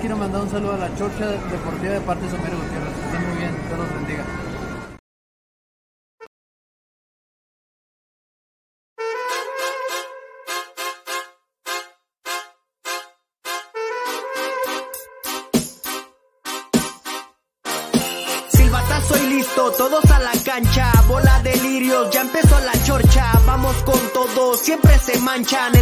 [0.00, 2.94] Quiero mandar un saludo a la Chorcha Deportiva de parte de Somero Gutiérrez.
[3.04, 4.24] Estén muy bien, Dios los bendiga.
[18.48, 23.76] Silbatazo y listo, todos a la cancha, bola de lirios, ya empezó la chorcha, vamos
[23.82, 25.74] con todo, siempre se manchan,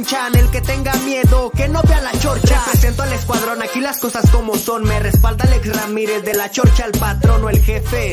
[0.00, 4.30] el que tenga miedo, que no vea la chorcha, represento al escuadrón, aquí las cosas
[4.30, 8.12] como son, me respalda Alex Ramírez, de la chorcha el patrón o el jefe,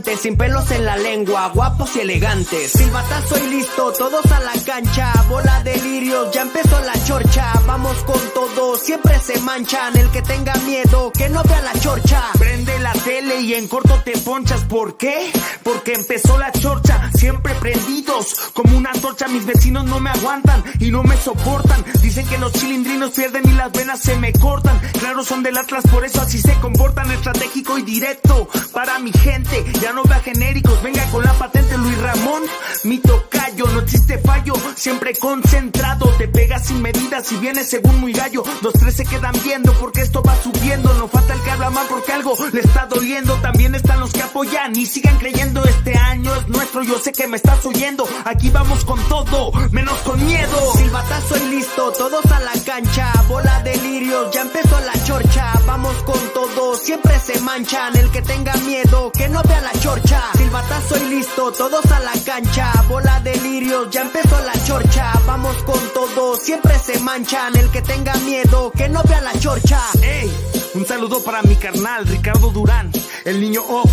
[0.03, 2.71] sin pelos en la lengua, guapos y elegantes.
[2.71, 7.95] Silbatazo y listo, todos a la cancha, bola de lirios, ya empezó la chorcha, vamos
[8.03, 12.23] con todo, siempre se manchan, el que tenga miedo, que no vea la chorcha.
[12.37, 15.31] Prende la tele y en corto te ponchas, ¿por qué?
[15.63, 20.89] Porque empezó la chorcha, siempre prendidos, como una antorcha, mis vecinos no me aguantan y
[20.89, 25.23] no me soportan, dicen que los chilindrinos pierden y las venas se me cortan, claro
[25.23, 29.63] son del Atlas, por eso así se comportan, estratégico y directo, para mi gente,
[29.93, 32.43] no vea genéricos, venga con la patente Luis Ramón,
[32.83, 38.13] mi tocayo, no existe fallo, siempre concentrado, te pegas sin medidas y vienes según muy
[38.13, 41.69] gallo, los tres se quedan viendo porque esto va subiendo, no falta el que habla
[41.69, 45.97] mal porque algo le está doliendo, también están los que apoyan y sigan creyendo, este
[45.97, 50.23] año es nuestro, yo sé que me estás oyendo, aquí vamos con todo, menos con
[50.25, 50.73] miedo.
[50.75, 55.95] Silbatazo y listo, todos a la cancha, bola de lirios, ya empezó la chorcha, vamos
[56.03, 60.21] con todo, siempre se manchan, el que tenga miedo, que no vea la chorcha.
[60.37, 65.55] Silbatazo y listo, todos a la cancha, bola de lirios, ya empezó la chorcha, vamos
[65.63, 69.79] con todo, siempre se manchan, el que tenga miedo, que no vea la chorcha.
[70.01, 70.31] Ey,
[70.75, 72.91] un saludo para mi carnal Ricardo Durán,
[73.25, 73.83] el niño O,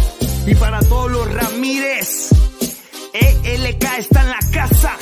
[0.46, 2.30] y para todos los Ramírez.
[3.12, 4.96] ELK está en la casa.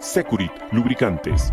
[0.00, 1.52] Securit Lubricantes.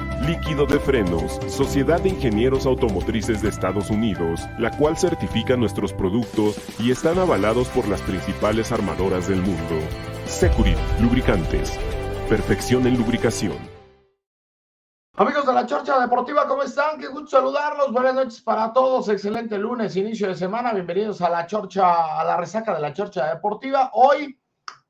[0.25, 6.57] Líquido de Frenos, Sociedad de Ingenieros Automotrices de Estados Unidos, la cual certifica nuestros productos
[6.79, 9.79] y están avalados por las principales armadoras del mundo.
[10.25, 11.75] Securit, Lubricantes.
[12.29, 13.57] Perfección en lubricación.
[15.15, 16.99] Amigos de la Chorcha Deportiva, ¿cómo están?
[16.99, 17.91] Qué gusto saludarlos.
[17.91, 19.09] Buenas noches para todos.
[19.09, 20.71] Excelente lunes, inicio de semana.
[20.71, 23.89] Bienvenidos a la Chorcha, a la resaca de la Chorcha Deportiva.
[23.95, 24.39] Hoy,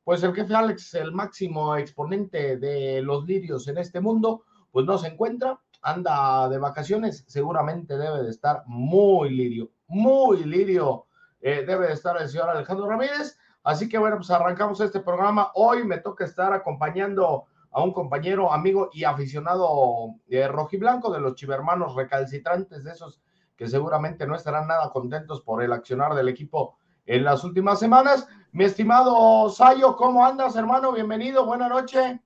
[0.04, 4.98] pues el jefe Alex, el máximo exponente de los lirios en este mundo, pues no
[4.98, 7.24] se encuentra, anda de vacaciones.
[7.28, 11.06] Seguramente debe de estar muy lirio, muy lirio.
[11.42, 13.38] eh, debe de estar el señor Alejandro Ramírez.
[13.64, 15.52] Así que bueno, pues arrancamos este programa.
[15.56, 21.36] Hoy me toca estar acompañando a un compañero, amigo y aficionado eh, rojiblanco de los
[21.36, 23.22] chivermanos recalcitrantes, de esos
[23.56, 28.28] que seguramente no estarán nada contentos por el accionar del equipo en las últimas semanas.
[28.52, 30.92] Mi estimado Sayo, ¿cómo andas, hermano?
[30.92, 32.22] Bienvenido, buena noche.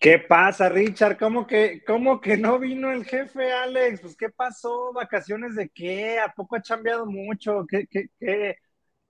[0.00, 1.18] ¿Qué pasa, Richard?
[1.18, 4.00] ¿Cómo que, ¿Cómo que no vino el jefe, Alex?
[4.00, 4.94] Pues, ¿qué pasó?
[4.94, 6.18] ¿Vacaciones de qué?
[6.18, 7.66] ¿A poco ha cambiado mucho?
[7.68, 8.56] ¿Qué, qué, qué,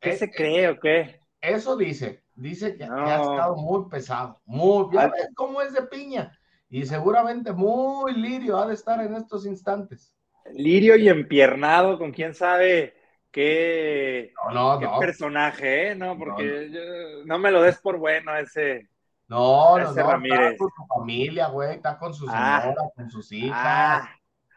[0.00, 1.20] qué Eh, se cree o qué?
[1.40, 6.36] Eso dice, dice que, ha estado muy pesado, muy, ya ves cómo es de piña,
[6.68, 10.12] y seguramente muy lirio ha de estar en estos instantes.
[10.52, 12.94] Lirio y empiernado con quién sabe
[13.30, 15.94] qué, No, no, personaje, ¿eh?
[15.94, 18.88] No, porque yo- no me lo des por bueno ese.
[19.30, 20.40] No, no, no, Ramírez.
[20.52, 22.60] está con su familia, güey, está con su Ah.
[22.62, 24.10] señora, con sus hijas, Ah,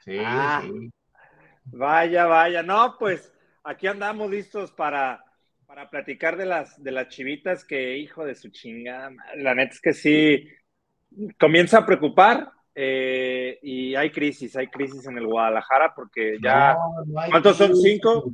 [0.04, 0.62] sí, ah.
[0.64, 0.92] sí.
[1.66, 2.64] vaya, vaya.
[2.64, 3.34] No, pues
[3.64, 5.24] aquí andamos listos para,
[5.66, 9.80] para platicar de las, de las chivitas que, hijo de su chingada, la neta es
[9.82, 10.48] que sí,
[11.40, 16.74] comienza a preocupar eh, y hay crisis, hay crisis en el Guadalajara porque ya...
[16.74, 17.76] No, no hay ¿Cuántos son?
[17.76, 18.32] ¿Cinco?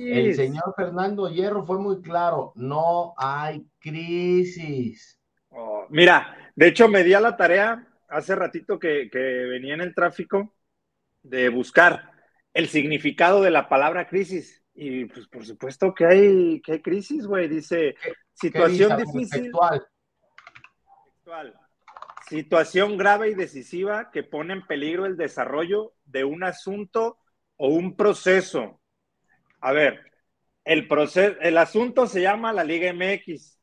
[0.00, 5.20] El señor Fernando Hierro fue muy claro, no hay crisis.
[5.50, 9.94] Oh, mira, de hecho me di a la tarea hace ratito que, venía en el
[9.94, 10.54] tráfico
[11.22, 12.10] de buscar
[12.54, 14.62] el significado de la palabra crisis.
[14.74, 17.48] Y pues por supuesto que hay, que hay crisis, güey.
[17.48, 17.94] Dice
[18.32, 19.50] situación difícil.
[22.28, 27.18] Situación grave y decisiva que pone en peligro el desarrollo de un asunto
[27.56, 28.81] o un proceso.
[29.62, 30.00] A ver,
[30.64, 33.58] el proceso, el asunto se llama la Liga MX.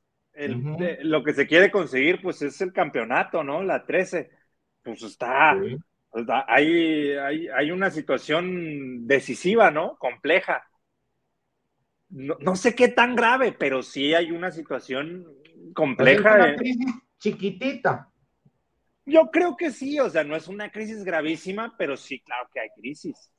[1.04, 3.62] lo que se quiere conseguir, pues es el campeonato, ¿no?
[3.63, 4.31] La 13.
[4.81, 5.57] Pues está,
[6.10, 7.12] pues, hay,
[7.54, 9.98] hay, una situación decisiva, ¿no?
[9.98, 10.63] Compleja.
[12.10, 15.28] No, sé qué tan grave, pero sí hay una situación
[15.75, 16.36] compleja.
[16.36, 18.10] una crisis chiquitita.
[19.06, 22.62] Yo creo que sí, o sea, no es una crisis gravísima, pero sí, claro que
[22.62, 23.31] hay crisis.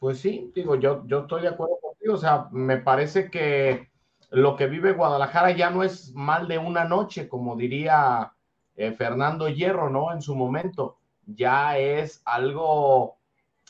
[0.00, 3.90] Pues sí, digo, yo, yo estoy de acuerdo contigo, o sea, me parece que
[4.30, 8.32] lo que vive Guadalajara ya no es mal de una noche, como diría
[8.76, 10.10] eh, Fernando Hierro, ¿no?
[10.10, 13.18] En su momento, ya es algo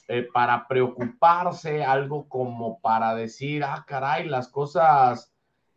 [0.07, 5.35] eh, para preocuparse, algo como para decir, ah, caray, las cosas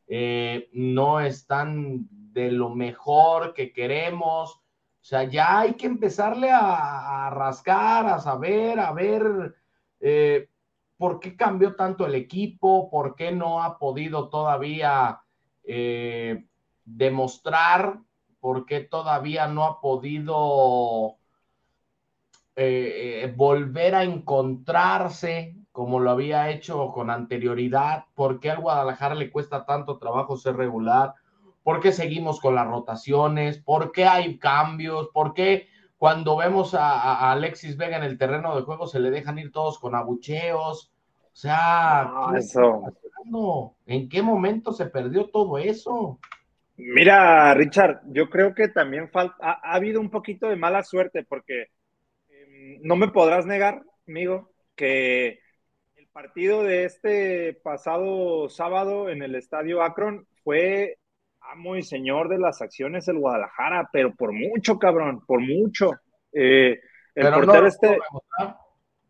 [0.08, 4.58] eh, no están de lo mejor que queremos.
[4.58, 9.63] O sea, ya hay que empezarle a, a rascar, a saber, a ver
[10.06, 10.50] eh,
[10.98, 12.90] ¿Por qué cambió tanto el equipo?
[12.90, 15.22] ¿Por qué no ha podido todavía
[15.64, 16.46] eh,
[16.84, 18.00] demostrar?
[18.42, 21.16] ¿Por qué todavía no ha podido
[22.58, 28.06] eh, volver a encontrarse como lo había hecho con anterioridad?
[28.14, 31.14] ¿Por qué al Guadalajara le cuesta tanto trabajo ser regular?
[31.64, 33.58] ¿Por qué seguimos con las rotaciones?
[33.58, 35.08] ¿Por qué hay cambios?
[35.14, 35.70] ¿Por qué
[36.04, 39.80] cuando vemos a, Alexis Vega en el terreno de juego, se le dejan ir todos
[39.80, 40.92] con abucheos.
[41.24, 42.12] O sea,
[43.86, 46.20] ¿en qué momento se perdió todo eso?
[46.76, 51.68] Mira, Richard, yo creo que también falta, ha, habido un poquito de mala suerte porque
[52.30, 55.40] em, no me podrás negar, amigo, que
[55.96, 60.98] el partido de este pasado sábado en el estadio Akron fue
[61.52, 65.92] amo y señor de las acciones el Guadalajara, pero por mucho, cabrón, por mucho.
[66.32, 66.80] Eh,
[67.16, 67.98] el portero no, este.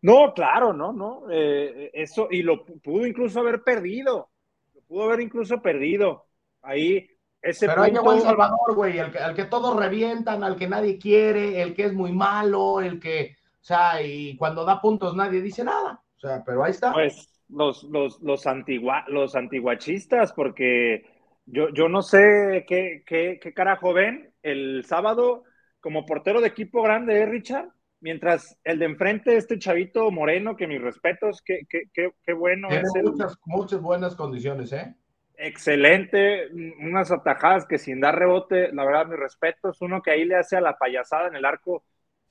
[0.02, 1.22] No, claro, no, no.
[1.30, 4.28] Eh, eso, y lo pudo incluso haber perdido.
[4.74, 6.26] Lo pudo haber incluso perdido.
[6.60, 7.08] Ahí,
[7.40, 10.68] ese Pero ahí llegó El Salvador, güey, el que, al que todos revientan, al que
[10.68, 15.16] nadie quiere, el que es muy malo, el que, o sea, y cuando da puntos
[15.16, 16.02] nadie dice nada.
[16.16, 16.92] O sea, pero ahí está.
[16.92, 21.13] Pues los, los, los, antigua, los antiguachistas, porque
[21.46, 25.44] yo, yo no sé qué, qué, qué carajo ven el sábado
[25.80, 27.68] como portero de equipo grande, ¿eh, Richard?
[28.00, 32.68] Mientras el de enfrente, este chavito moreno, que mis respetos, qué, qué, qué, qué bueno
[32.68, 33.02] Tiene es.
[33.02, 34.94] Muchas, muchas buenas condiciones, ¿eh?
[35.36, 36.48] Excelente,
[36.80, 39.80] unas atajadas que sin dar rebote, la verdad, mis respetos.
[39.80, 41.84] Uno que ahí le hace a la payasada en el arco,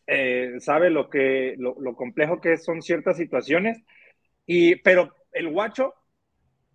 [0.07, 3.83] eh, sabe lo, que, lo, lo complejo que son ciertas situaciones.
[4.45, 5.93] Y, pero el guacho,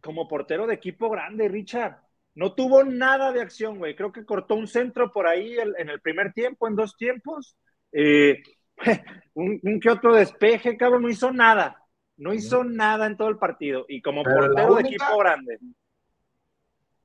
[0.01, 1.99] como portero de equipo grande, Richard,
[2.39, 3.97] no tuvo nada de acción, güey.
[3.97, 7.57] Creo que cortó un centro por ahí en el primer tiempo, en dos tiempos.
[7.91, 8.41] Eh,
[9.35, 11.85] un, que otro despeje, cabrón, no hizo nada.
[12.17, 13.87] No hizo nada en todo el partido.
[13.89, 15.59] Y como portero de equipo grande.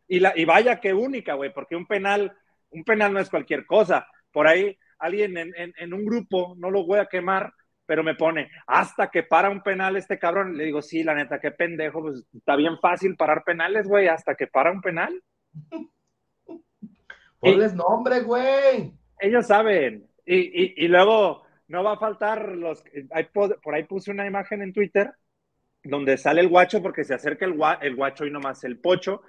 [0.08, 2.32] Y, la, y vaya que única, güey, porque un penal,
[2.70, 4.08] un penal no es cualquier cosa.
[4.32, 7.52] Por ahí alguien en, en un grupo, no lo voy a quemar,
[7.86, 10.58] pero me pone, hasta que para un penal este cabrón.
[10.58, 14.36] Le digo, sí, la neta, qué pendejo, pues está bien fácil parar penales, güey, hasta
[14.36, 15.22] que para un penal.
[17.40, 18.94] Ponles nombre, güey.
[19.20, 20.08] Ellos saben.
[20.26, 22.84] Y, luego no va a faltar los.
[23.62, 25.12] por ahí puse una imagen en Twitter
[25.84, 29.22] donde sale el guacho porque se acerca el, el guacho y nomás el pocho,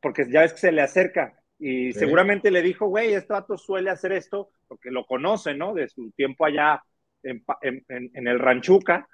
[0.00, 1.40] porque ya ves que se le acerca.
[1.60, 5.74] Y seguramente le dijo, güey, este vato suele hacer esto porque lo conoce, ¿no?
[5.74, 6.82] De su tiempo allá
[7.22, 9.08] en, el Ranchuca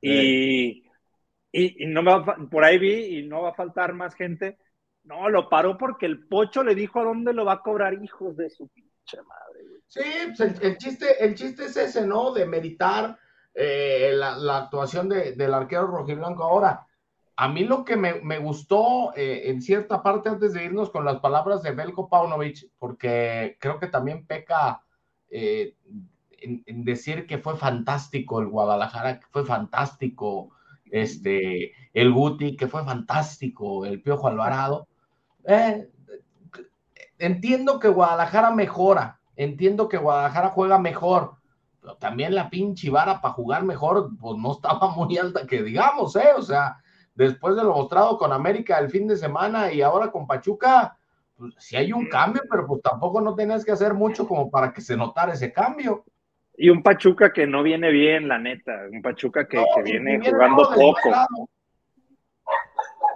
[0.00, 0.84] y,
[1.52, 4.58] y, no me va, por ahí vi y no va a faltar más gente.
[5.04, 8.36] No, lo paró porque el pocho le dijo a dónde lo va a cobrar, hijos
[8.36, 9.82] de su pinche madre.
[9.88, 10.00] Sí,
[10.36, 12.32] pues el, chiste, el chiste es ese, ¿no?
[12.32, 13.18] De meditar
[13.54, 16.44] eh, la, actuación del arquero rojiblanco.
[16.44, 16.86] Ahora,
[17.36, 21.20] a mí lo que me, gustó eh, en cierta parte antes de irnos con las
[21.20, 24.82] palabras de Belko Paunovic, porque creo que también peca
[25.28, 25.76] eh,
[26.42, 30.50] en, decir que fue fantástico el Guadalajara, que fue fantástico
[30.90, 34.88] este, el Guti, que fue fantástico el Piojo Alvarado.
[35.44, 35.88] Eh,
[37.18, 41.36] entiendo que Guadalajara mejora, entiendo que Guadalajara juega mejor,
[41.80, 46.14] pero también la pinche vara para jugar mejor, pues no estaba muy alta que digamos,
[46.16, 46.30] ¿eh?
[46.36, 46.78] O sea,
[47.14, 50.96] después de lo mostrado con América el fin de semana y ahora con Pachuca,
[51.36, 54.72] pues sí hay un cambio, pero pues tampoco no tenías que hacer mucho como para
[54.72, 56.04] que se notara ese cambio.
[56.56, 60.68] Y un Pachuca que no viene bien, la neta, un Pachuca que, que viene jugando
[60.74, 61.10] poco.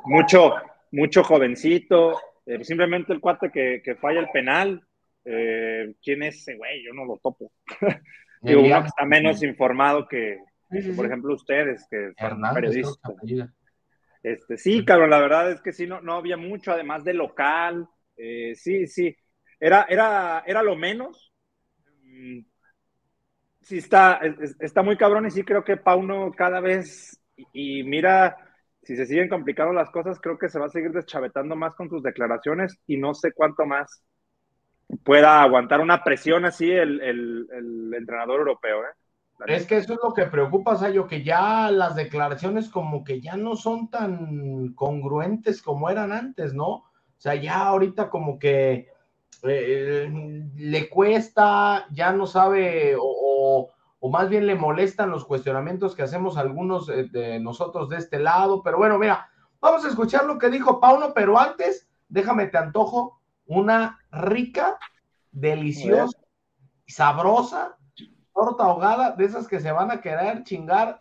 [0.04, 0.54] Mucho,
[0.92, 4.80] mucho jovencito, eh, simplemente el cuate que, que falla el penal,
[5.24, 6.84] eh, ¿quién es ese güey?
[6.84, 7.52] Yo no lo topo.
[8.40, 10.38] Digo, uno que está menos informado que,
[10.94, 13.12] por ejemplo, ustedes, que son periodistas.
[14.22, 17.88] Este, sí, cabrón, la verdad es que sí, no, no había mucho, además de local.
[18.16, 19.16] Eh, sí, sí.
[19.58, 21.32] Era, era, era lo menos.
[23.66, 24.20] Sí, está,
[24.60, 28.36] está muy cabrón y sí creo que Pauno cada vez, y, y mira,
[28.84, 31.90] si se siguen complicando las cosas, creo que se va a seguir deschavetando más con
[31.90, 34.04] sus declaraciones y no sé cuánto más
[35.02, 38.84] pueda aguantar una presión así el, el, el entrenador europeo.
[38.84, 38.94] ¿eh?
[39.48, 43.36] Es que eso es lo que preocupa, Sayo, que ya las declaraciones como que ya
[43.36, 46.68] no son tan congruentes como eran antes, ¿no?
[46.68, 48.94] O sea, ya ahorita como que
[49.42, 50.08] eh,
[50.54, 53.25] le cuesta, ya no sabe o,
[54.06, 58.62] o, más bien le molestan los cuestionamientos que hacemos algunos de nosotros de este lado.
[58.62, 59.28] Pero bueno, mira,
[59.60, 64.78] vamos a escuchar lo que dijo Pauno, pero antes, déjame te antojo una rica,
[65.32, 66.18] deliciosa,
[66.86, 67.76] sabrosa
[68.36, 71.00] torta ahogada de esas que se van a querer chingar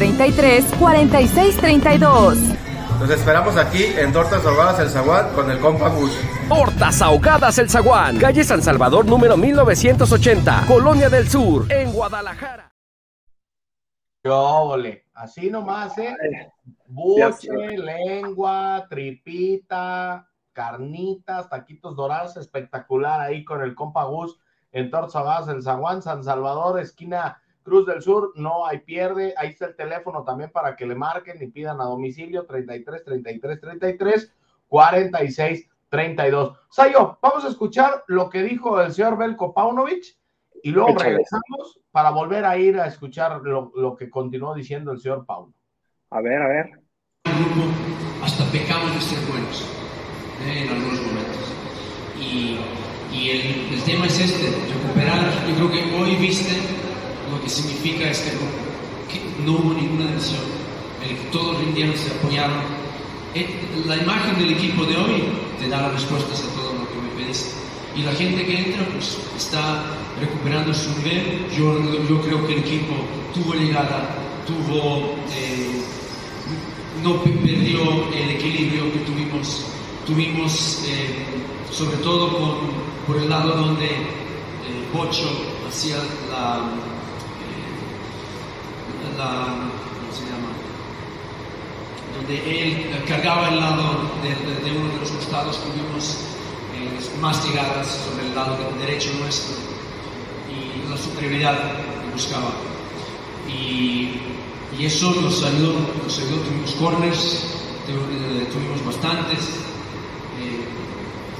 [0.01, 2.37] 33 46 32.
[3.01, 6.11] Los esperamos aquí en Tortas Ahogadas El Zaguán con el compa Gus.
[6.49, 12.73] Tortas Ahogadas El Zaguán, calle San Salvador número 1980, Colonia del Sur, en Guadalajara.
[14.25, 16.15] Jóvole, así nomás, ¿eh?
[16.87, 24.35] Buche, lengua, tripita, carnitas, taquitos dorados, espectacular ahí con el compa Gus
[24.71, 29.33] en Tortas Ahogadas El Zaguán, San Salvador, esquina Cruz del Sur, no hay pierde.
[29.37, 33.61] Ahí está el teléfono también para que le marquen y pidan a domicilio 33 33
[33.61, 34.33] 33
[34.67, 36.57] 46 32.
[36.69, 40.05] Sayo, vamos a escuchar lo que dijo el señor Belko Paunovic
[40.63, 44.99] y luego regresamos para volver a ir a escuchar lo, lo, que continuó diciendo el
[44.99, 45.53] señor Pauno.
[46.11, 46.69] A ver, a ver.
[48.23, 49.67] Hasta pecamos de ser buenos
[50.45, 50.63] ¿eh?
[50.63, 51.53] en algunos momentos.
[52.19, 52.59] Y,
[53.11, 55.19] y el, el tema es este, recuperar.
[55.47, 56.80] Yo creo que hoy viste
[57.43, 58.57] que significa este grupo,
[59.09, 60.41] que no hubo ninguna decisión,
[61.03, 62.81] el que todos rindieron, se apoyaron.
[63.87, 65.23] La imagen del equipo de hoy
[65.59, 67.51] te da las respuestas a todo lo que me pediste.
[67.95, 69.83] Y la gente que entra, pues está
[70.19, 71.47] recuperando su nivel.
[71.57, 72.93] Yo, yo creo que el equipo
[73.33, 75.81] tuvo llegada, tuvo, eh,
[77.03, 79.65] no perdió el equilibrio que tuvimos,
[80.05, 81.25] tuvimos eh,
[81.71, 82.55] sobre todo con,
[83.07, 85.29] por el lado donde eh, Bocho
[85.67, 85.97] hacía
[86.29, 86.90] la,
[89.17, 90.51] la, ¿cómo se llama?
[92.15, 96.17] Donde él cargaba el lado de, de, de uno de los costados, tuvimos
[96.75, 99.55] eh, más llegadas sobre el lado derecho nuestro
[100.49, 102.51] y la superioridad que buscaba.
[103.47, 104.21] Y,
[104.77, 107.45] y eso nos ayudó, nos ayudó, tuvimos corners,
[107.85, 109.39] tuvimos bastantes
[110.39, 110.63] eh,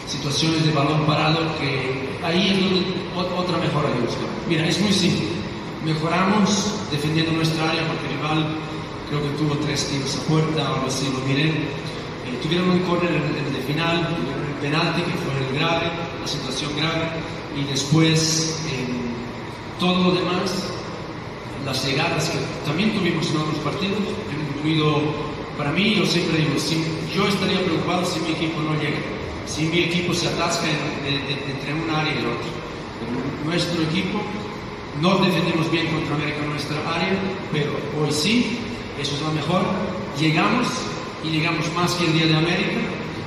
[0.07, 4.29] situaciones de balón parado que ahí es donde otra mejora que buscamos.
[4.47, 5.41] Mira, es muy simple
[5.85, 8.57] mejoramos defendiendo nuestra área porque el rival
[9.07, 11.49] creo que tuvo tres tiros a puerta, ahora sí lo miré.
[11.49, 15.87] Eh, tuvieron un córner en, el final, tuvieron el penalti que fue el grave,
[16.19, 17.07] la situación grave,
[17.57, 18.87] y después eh,
[19.79, 20.71] todo lo demás,
[21.65, 23.99] las llegadas que también tuvimos en otros partidos,
[24.55, 25.01] incluido
[25.57, 26.83] para mí, yo siempre digo, si,
[27.13, 28.99] yo estaría preocupado si mi equipo no llega,
[29.45, 32.49] si mi equipo se atasca en, entre un área y el otro.
[33.45, 34.21] Nuestro equipo
[35.01, 37.17] no defendemos bien contra América en nuestra área,
[37.51, 38.59] pero hoy sí,
[38.99, 39.63] eso es lo mejor.
[40.19, 40.67] Llegamos
[41.23, 42.81] y llegamos más que el día de América,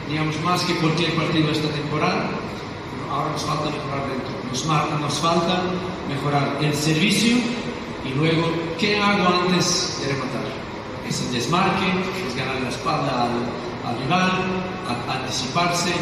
[0.09, 2.31] llegamos más que cualquier partido de esta temporada.
[3.11, 5.63] Ahora nos falta mejorar dentro, nos, nos falta
[6.09, 7.37] mejorar el servicio
[8.05, 10.45] y luego, ¿qué hago antes de rematar?
[11.09, 11.87] Es el desmarque,
[12.29, 14.31] es ganar la espalda al, al rival,
[15.09, 15.93] anticiparse,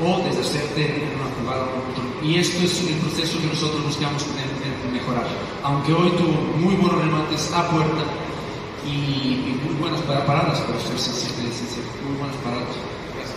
[0.00, 1.31] o deshacerte en una
[2.22, 4.26] Y esto es el proceso que nosotros buscamos
[4.92, 5.26] mejorar.
[5.64, 8.04] Aunque hoy tuvo muy buenos remates a puerta
[8.86, 12.76] y, y muy buenas para paradas, pero ser, sí, muy buenos parados.
[13.14, 13.36] Gracias.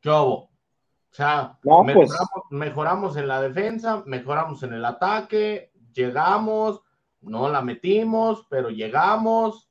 [0.00, 0.34] ¿Qué hubo?
[0.34, 2.10] O sea, No, pues.
[2.10, 6.80] mejoramos, mejoramos en la defensa, mejoramos en el ataque, llegamos,
[7.20, 9.68] no la metimos, pero llegamos.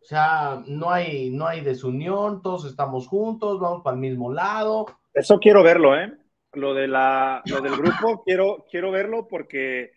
[0.00, 4.86] O sea, no hay, no hay desunión, todos estamos juntos, vamos para el mismo lado.
[5.14, 6.12] Eso quiero verlo, ¿eh?
[6.52, 9.92] Lo, de la, lo del grupo, quiero, quiero verlo porque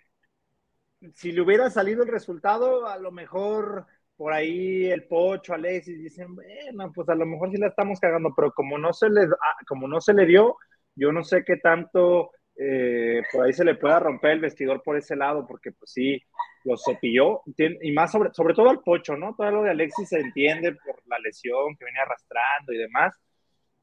[1.14, 6.36] si le hubiera salido el resultado, a lo mejor por ahí el Pocho, Alexis dicen,
[6.36, 9.58] bueno, pues a lo mejor sí la estamos cagando, pero como no se le, ah,
[9.68, 10.56] como no se le dio,
[10.96, 14.98] yo no sé qué tanto eh, por ahí se le pueda romper el vestidor por
[14.98, 16.20] ese lado, porque pues sí,
[16.64, 19.36] lo cepilló, y más sobre, sobre todo al Pocho, ¿no?
[19.36, 23.16] Todo lo de Alexis se entiende por la lesión que venía arrastrando y demás.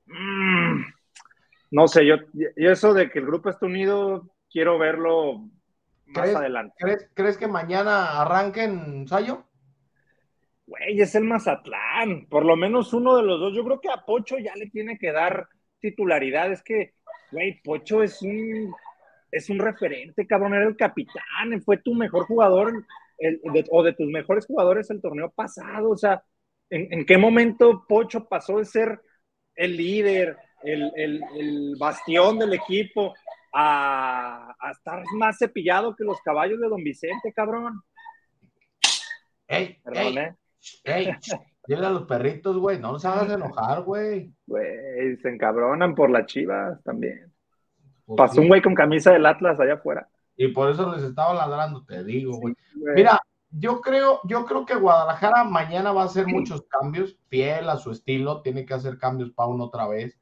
[0.07, 0.83] Mm,
[1.75, 5.39] no sé, yo, yo eso de que el grupo esté unido, quiero verlo
[6.07, 6.75] más ¿Crees, adelante.
[6.79, 9.45] ¿crees, crees que mañana arranquen, Sayo?
[10.67, 13.55] Güey, es el Mazatlán, por lo menos uno de los dos.
[13.55, 15.49] Yo creo que a Pocho ya le tiene que dar
[15.81, 16.53] titularidad.
[16.53, 16.95] Es que,
[17.33, 18.73] güey, Pocho es un,
[19.33, 22.73] es un referente, cabrón, era el capitán, fue tu mejor jugador
[23.19, 25.91] el- de- o de tus mejores jugadores el torneo pasado.
[25.91, 26.23] O sea,
[26.71, 29.01] ¿en, en qué momento Pocho pasó de ser
[29.57, 33.15] el líder, el, el- el bastión del equipo,
[33.53, 37.83] a, a estar más cepillado que los caballos de Don Vicente, cabrón?
[39.47, 39.79] ¡Ey!
[39.85, 40.35] Perdón, ey, ¿eh?
[40.85, 41.09] ¡Ey!
[41.67, 44.33] Dile a los perritos, güey, no los hagas enojar, güey.
[44.47, 47.33] Güey, se encabronan por las chivas también.
[48.17, 50.09] Pasó un güey con camisa del Atlas allá afuera.
[50.37, 52.55] Y por eso les estaba ladrando, te digo, güey.
[52.77, 52.95] Güey.
[52.97, 53.19] Mira,
[53.51, 57.93] yo creo, yo creo que Guadalajara mañana va a hacer muchos cambios, fiel a su
[57.93, 60.19] estilo, tiene que hacer cambios Pauno otra vez.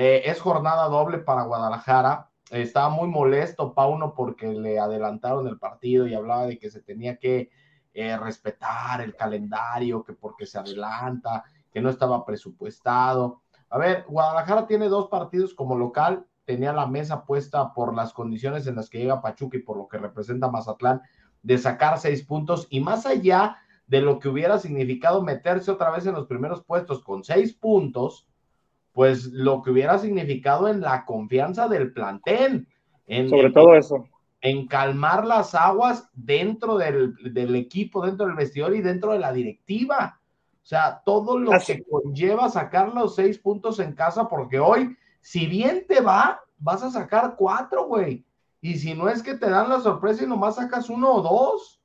[0.00, 2.30] Eh, es jornada doble para Guadalajara.
[2.52, 7.18] Estaba muy molesto Pauno porque le adelantaron el partido y hablaba de que se tenía
[7.18, 7.50] que
[7.94, 13.42] eh, respetar el calendario, que porque se adelanta, que no estaba presupuestado.
[13.70, 18.68] A ver, Guadalajara tiene dos partidos como local, tenía la mesa puesta por las condiciones
[18.68, 21.02] en las que llega Pachuca y por lo que representa Mazatlán
[21.42, 23.56] de sacar seis puntos y más allá
[23.88, 28.28] de lo que hubiera significado meterse otra vez en los primeros puestos con seis puntos,
[28.98, 32.66] pues lo que hubiera significado en la confianza del plantel,
[33.06, 34.08] en, Sobre en- todo eso.
[34.40, 39.32] en calmar las aguas dentro del, del equipo, dentro del vestidor y dentro de la
[39.32, 40.18] directiva.
[40.60, 44.96] O sea, todo lo Así- que conlleva sacar los seis puntos en casa, porque hoy,
[45.20, 48.24] si bien te va, vas a sacar cuatro, güey.
[48.60, 51.80] Y si no es que te dan la sorpresa y nomás sacas uno o dos.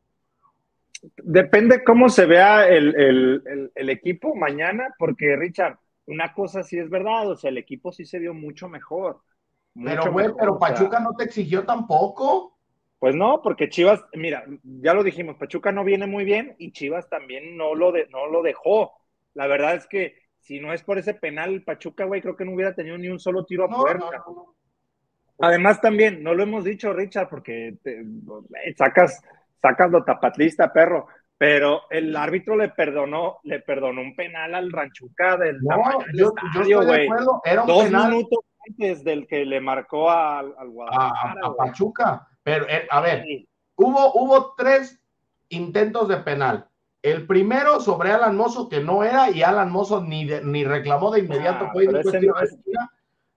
[1.17, 6.77] Depende cómo se vea el, el- el- el equipo mañana, porque Richard, una cosa sí
[6.77, 9.21] es verdad, o sea, el equipo sí se vio mucho mejor.
[9.75, 12.57] mucho Pero, güey, pero o sea, Pachuca no te exigió tampoco.
[12.99, 17.09] Pues no, porque Chivas, mira, ya lo dijimos, Pachuca no viene muy bien y Chivas
[17.09, 18.93] también no lo, de, no lo dejó.
[19.33, 22.53] La verdad es que si no es por ese penal, Pachuca, güey, creo que no
[22.53, 24.23] hubiera tenido ni un solo tiro a No, puerta.
[24.25, 24.55] no, no.
[25.39, 28.05] Además, también, no lo hemos dicho, Richard, porque te-
[28.77, 29.21] sacas,
[29.61, 31.07] sacas lo tapatlista, perro,
[31.37, 35.77] pero el árbitro le perdonó, le perdonó un penal al Ranchuca del No,
[36.13, 37.41] yo, yo estadio, estoy de acuerdo.
[37.43, 41.47] Era un Dos penal minutos antes del que le marcó al, al a, Guadalajara, a
[41.49, 41.57] güey.
[41.57, 42.27] Pachuca.
[42.43, 43.47] Pero, eh, a ver, Sí.
[43.75, 45.01] hubo, hubo tres
[45.49, 46.67] intentos de penal.
[47.01, 51.11] El primero sobre Alan Mozo, que no era, y Alan Mozo ni, de- ni reclamó
[51.11, 51.65] de inmediato.
[51.65, 52.89] Ah, fue ese "Tiro no es- esquina".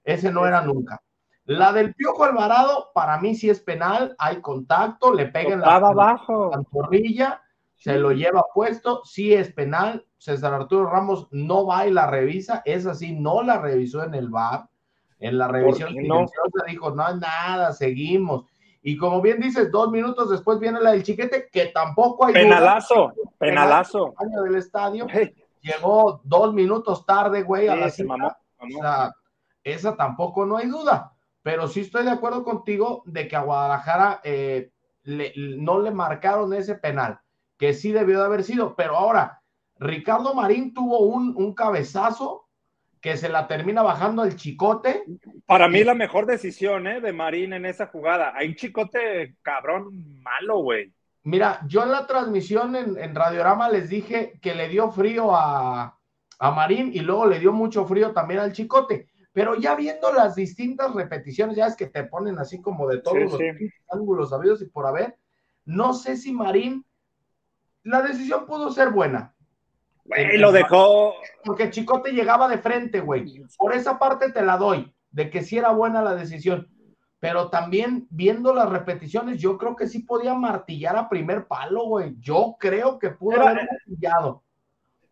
[0.05, 1.01] Ese no era nunca.
[1.47, 5.75] La del Piojo Alvarado, para mí sí es penal, hay contacto, le pega en la
[5.77, 6.51] abajo.
[6.51, 7.41] pantorrilla,
[7.77, 10.05] se lo lleva puesto, sí es penal.
[10.19, 14.29] César Arturo Ramos no va y la revisa, es así, no la revisó en el
[14.31, 14.69] VAR.
[15.19, 16.27] En la revisión no?
[16.67, 18.45] dijo, no hay nada, seguimos.
[18.83, 22.43] Y como bien dices, dos minutos después viene la del chiquete, que tampoco hay duda,
[22.43, 24.15] Penalazo, penalazo.
[24.19, 25.07] año del estadio.
[25.11, 28.07] Hey, Llegó dos minutos tarde, güey, a la cita.
[28.09, 28.79] mamó, mamó.
[28.79, 29.13] O sea,
[29.65, 31.13] esa tampoco no hay duda.
[31.43, 34.71] Pero sí estoy de acuerdo contigo de que a Guadalajara eh,
[35.03, 37.19] le- no le marcaron ese penal,
[37.59, 38.75] que sí debió de haber sido.
[38.77, 39.43] Pero ahora,
[39.79, 42.47] Ricardo Marín tuvo un, un cabezazo
[43.01, 45.05] que se la termina bajando el chicote.
[45.47, 47.01] Para mí la mejor decisión, ¿eh?
[47.01, 48.33] De Marín en esa jugada.
[48.35, 50.93] Hay un chicote cabrón malo, güey.
[51.23, 55.99] Mira, yo en la transmisión en, en Radiorama les dije que le dio frío a,
[56.39, 59.09] a Marín y luego le dio mucho frío también al chicote.
[59.33, 63.19] Pero ya viendo las distintas repeticiones, ya es que te ponen así como de todos
[63.19, 63.71] Sí, los sí.
[63.91, 65.17] ángulos sabidos y por haber,
[65.65, 66.87] no sé si Marín,
[67.87, 69.35] la decisión pudo ser buena.
[70.05, 71.15] Güey, lo dejó.
[71.45, 73.43] Porque chicote llegaba de frente, güey.
[73.59, 76.69] Por esa parte te la doy, de que sí era buena la decisión.
[77.19, 82.15] Pero también viendo las repeticiones, yo creo que sí podía martillar a primer palo, güey.
[82.21, 84.43] Yo creo que pudo haber martillado.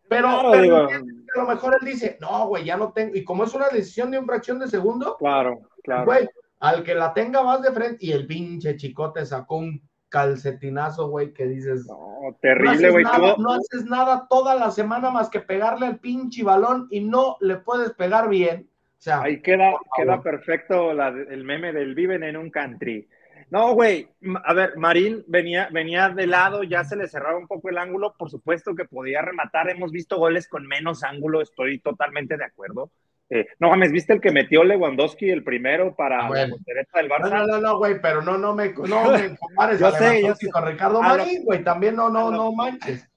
[0.07, 0.81] Pero, Claro, pero digo.
[0.81, 3.15] entiendes que a lo mejor él dice, no, güey, ya no tengo.
[3.15, 6.05] Y como es una decisión de un fracción de segundo, Claro, claro.
[6.05, 8.05] güey, al que la tenga más de frente.
[8.05, 9.81] Y el pinche chicote sacó un
[10.15, 11.85] calcetinazo, güey, que dices.
[11.87, 13.03] No, No terrible, haces, güey.
[13.03, 17.01] nada, tuvo- no haces nada toda la semana más que pegarle al pinche balón y
[17.01, 18.69] no le puedes pegar bien.
[18.97, 23.07] O sea, Ahí queda, queda perfecto la- el meme del viven en un country.
[23.51, 24.07] No, güey,
[24.43, 28.15] a ver, Marín venía, venía de lado, ya se le cerraba un poco el ángulo,
[28.17, 32.89] por supuesto que podía rematar, hemos visto goles con menos ángulo, estoy totalmente de acuerdo.
[33.29, 36.55] Eh, no mames, ¿viste el que metió Lewandowski el primero para bueno.
[36.93, 37.29] la del No, Barça?
[37.29, 40.35] no, no, no, güey, pero no, no me, no me compares Yo a sé, yo
[40.35, 40.49] sé.
[40.51, 43.09] con Ricardo Marín, güey, también no, no, no manches.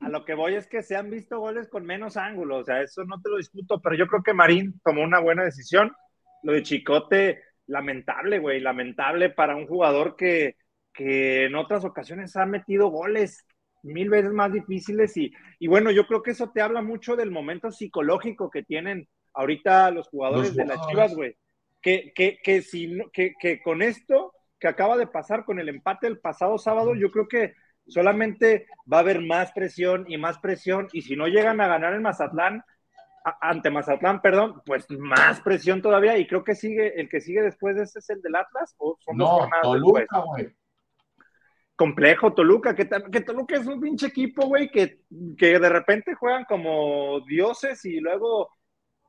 [0.00, 2.82] A lo que voy es que se han visto goles con menos ángulo, o sea,
[2.82, 5.92] eso no te lo discuto, pero yo creo que Marín tomó una buena decisión.
[6.42, 10.56] Lo de Chicote, lamentable, güey, lamentable para un jugador que,
[10.92, 13.46] que en otras ocasiones ha metido goles
[13.84, 17.30] mil veces más difíciles y, y bueno, yo creo que eso te habla mucho del
[17.30, 20.86] momento psicológico que tienen ahorita los jugadores Los de las.
[20.88, 21.36] Chivas, güey.
[21.80, 26.06] Que, que, que, si que, que con esto que acaba de pasar con el empate
[26.06, 27.54] el pasado sábado, yo creo que
[27.88, 31.94] solamente va a haber más presión y más presión, y si no llegan a ganar
[31.94, 32.62] en Mazatlán,
[33.40, 37.76] ante Mazatlán, perdón, pues más presión todavía, y creo que sigue, el que sigue después
[37.76, 40.06] de ese es el del Atlas, o son dos No, jornadas después.
[40.08, 40.56] Toluca, güey.
[41.74, 45.00] Complejo, Toluca, que Toluca es un pinche equipo, güey, que,
[45.36, 48.50] que de repente juegan como dioses y luego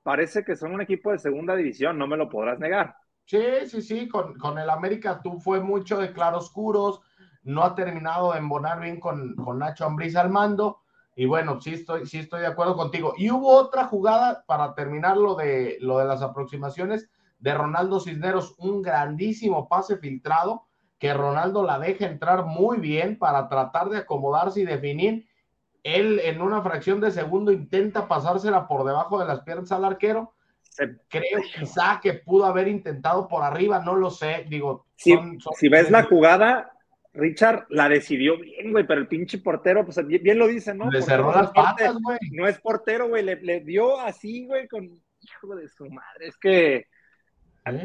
[0.04, 2.96] parece que son un equipo de segunda división, no me lo podrás negar.
[3.26, 7.02] Sí, sí, sí, con, con el América tú fue mucho de claroscuros,
[7.44, 10.82] no ha terminado de embonar bien con, con Nacho Ambriz al mando,
[11.16, 13.14] y bueno, sí estoy, sí estoy de acuerdo contigo.
[13.18, 18.56] Y hubo otra jugada para terminar lo de, lo de las aproximaciones de Ronaldo Cisneros,
[18.58, 20.66] un grandísimo pase filtrado,
[20.98, 25.28] que Ronaldo la deja entrar muy bien para tratar de acomodarse y definir.
[25.84, 30.34] Él en una fracción de segundo intenta pasársela por debajo de las piernas al arquero,
[31.10, 35.54] creo quizá que pudo haber intentado por arriba, no lo sé, digo, Si, son- son-
[35.54, 36.72] si ves la jugada,
[37.14, 40.90] Richard la decidió bien, güey, pero el pinche portero, pues bien, bien lo dice, ¿no?
[40.90, 42.18] le cerró las patas, güey.
[42.32, 46.28] No es portero, güey, le, le dio así, güey, con hijo de su madre.
[46.28, 46.88] Es que.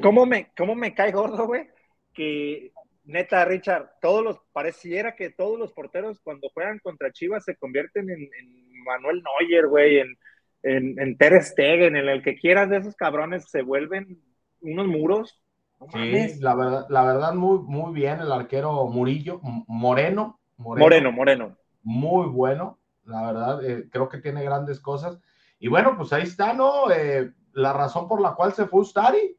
[0.03, 1.69] ¿cómo me, cómo me cae gordo, güey?
[2.15, 2.73] Que
[3.09, 8.09] neta, Richard, todos los, pareciera que todos los porteros cuando juegan contra Chivas se convierten
[8.11, 10.17] en, en Manuel Neuer, güey, en,
[10.63, 14.23] en, en Ter Stegen, en el que quieras de esos cabrones se vuelven
[14.61, 15.43] unos muros.
[15.81, 15.87] No.
[15.93, 21.57] Sí, la verdad, la verdad muy, muy bien el arquero Murillo, Moreno, Moreno, Moreno.
[21.83, 25.19] muy bueno, la verdad, eh, creo que tiene grandes cosas.
[25.61, 26.91] Y bueno, pues ahí está, ¿no?
[26.91, 29.38] Eh, la razón por la cual se fue Ustari.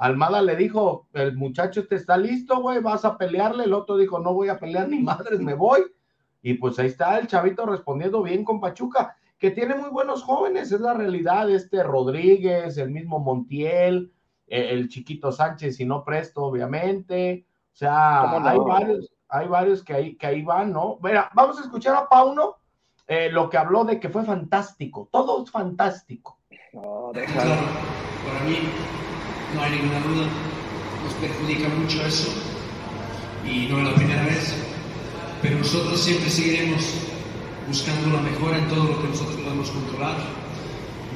[0.00, 3.64] Almada le dijo, el muchacho este está listo, güey, vas a pelearle.
[3.64, 5.84] El otro dijo, no voy a pelear ni madres, me voy.
[6.40, 10.72] Y pues ahí está el chavito respondiendo bien con Pachuca, que tiene muy buenos jóvenes,
[10.72, 11.50] es la realidad.
[11.50, 14.10] Este Rodríguez, el mismo Montiel,
[14.46, 17.44] eh, el chiquito Sánchez, si no presto, obviamente.
[17.70, 20.98] O sea, hay varios, hay varios que ahí, que ahí van, ¿no?
[21.02, 22.56] Mira, vamos a escuchar a Pauno
[23.06, 26.38] eh, lo que habló de que fue fantástico, todo es fantástico.
[26.72, 27.54] No, déjalo.
[28.24, 29.09] para mí
[29.54, 30.26] no hay ninguna duda,
[31.04, 32.28] nos perjudica mucho eso
[33.44, 34.54] y no es la primera vez,
[35.42, 36.84] pero nosotros siempre seguiremos
[37.66, 40.16] buscando la mejora en todo lo que nosotros podemos controlar.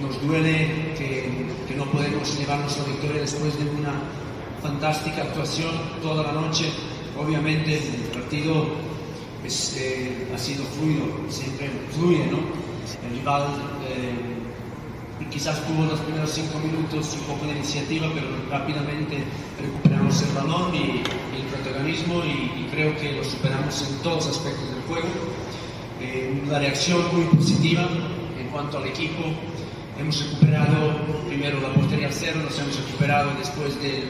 [0.01, 3.93] Nos duele que, que no podemos llevarnos la victoria después de una
[4.63, 5.71] fantástica actuación
[6.03, 6.67] toda la noche.
[7.19, 8.67] Obviamente el partido
[9.45, 12.39] es, eh, ha sido fluido, siempre fluye, ¿no?
[13.07, 13.43] El rival
[13.89, 14.34] eh,
[15.21, 19.23] y quizás tuvo los primeros cinco minutos un poco de iniciativa, pero rápidamente
[19.61, 24.27] recuperamos el balón y, y el protagonismo y, y creo que lo superamos en todos
[24.27, 25.09] los aspectos del juego.
[26.01, 27.89] Eh, una reacción muy positiva
[28.39, 29.23] en cuanto al equipo.
[29.99, 30.99] Hemos recuperado
[31.29, 34.03] primero la portería cero, nos hemos recuperado después de,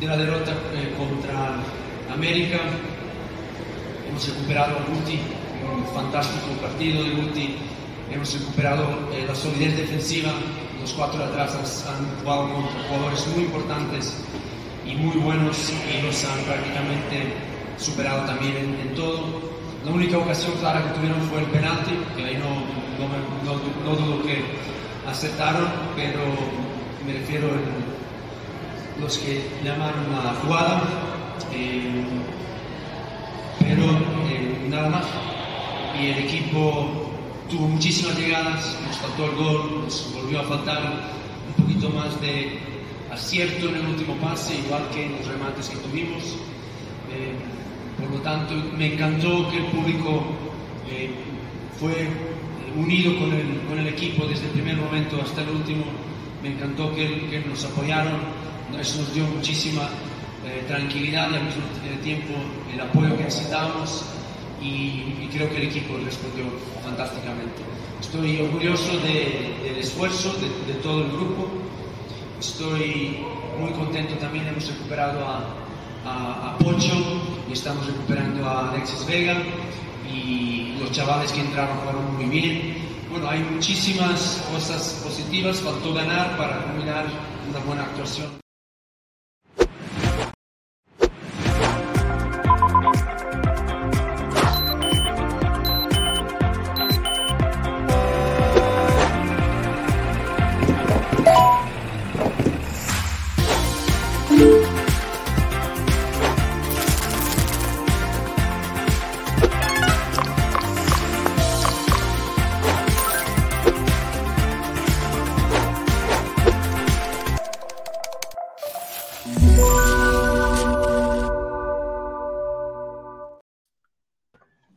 [0.00, 1.62] de la derrota eh, contra
[2.12, 2.58] América.
[4.08, 5.20] Hemos recuperado a Guti,
[5.72, 7.54] un fantástico partido de Guti.
[8.12, 10.32] Hemos recuperado eh, la solidez defensiva.
[10.80, 14.16] Los cuatro atrás han, jugado contra jugadores muy importantes
[14.86, 17.34] y muy buenos y nos han prácticamente
[17.78, 19.40] superado también en, en todo.
[19.86, 22.50] La única ocasión clara que tuvieron fue el penalti, que ahí no,
[22.98, 23.08] no,
[23.44, 24.44] no, no dudo que
[25.08, 26.20] aceptaron, pero
[27.06, 30.82] me refiero a los que llamaron a la jugada.
[31.52, 32.04] eh,
[33.58, 35.04] pero eh, nada más.
[36.00, 37.01] Y el equipo
[37.52, 40.78] tuvo muchísimas llegadas, nos faltó el gol, nos volvió a faltar
[41.48, 42.58] un poquito más de
[43.12, 46.22] acierto en el último pase, igual que en los remates que tuvimos.
[47.12, 47.36] Eh,
[48.00, 50.24] por lo tanto, me encantó que el público
[50.90, 51.10] eh,
[51.78, 52.08] fue eh,
[52.74, 55.84] unido con el, con el equipo desde el primer momento hasta el último.
[56.42, 58.14] Me encantó que, que nos apoyaron,
[58.80, 59.82] eso nos dio muchísima
[60.46, 61.62] eh, tranquilidad y al mismo
[62.02, 62.32] tiempo
[62.72, 64.06] el apoyo que necesitábamos
[64.62, 66.44] y, y creo que el equipo respondió
[66.84, 67.62] fantásticamente.
[68.00, 71.48] Estoy orgulloso de, del esfuerzo de, de, todo el grupo,
[72.40, 73.18] estoy
[73.58, 75.44] muy contento también, hemos recuperado a,
[76.04, 76.94] a, a Pocho
[77.48, 79.36] y estamos recuperando a Alexis Vega
[80.12, 82.74] y los chavales que entraron fueron muy bien.
[83.10, 87.04] Bueno, hay muchísimas cosas positivas, faltó ganar para culminar
[87.50, 88.41] una buena actuación.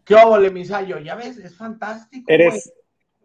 [0.05, 0.99] ¿Qué óvole, misayo?
[0.99, 2.25] Ya ves, es fantástico.
[2.27, 2.71] Eres,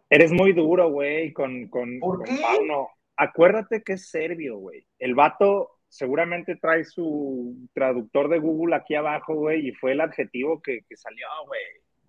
[0.08, 2.40] eres muy duro, güey, con, con, ¿Por con qué?
[2.40, 2.88] Pauno.
[3.16, 4.86] Acuérdate que es serbio, güey.
[4.98, 10.62] El vato seguramente trae su traductor de Google aquí abajo, güey, y fue el adjetivo
[10.62, 11.60] que, que salió, güey.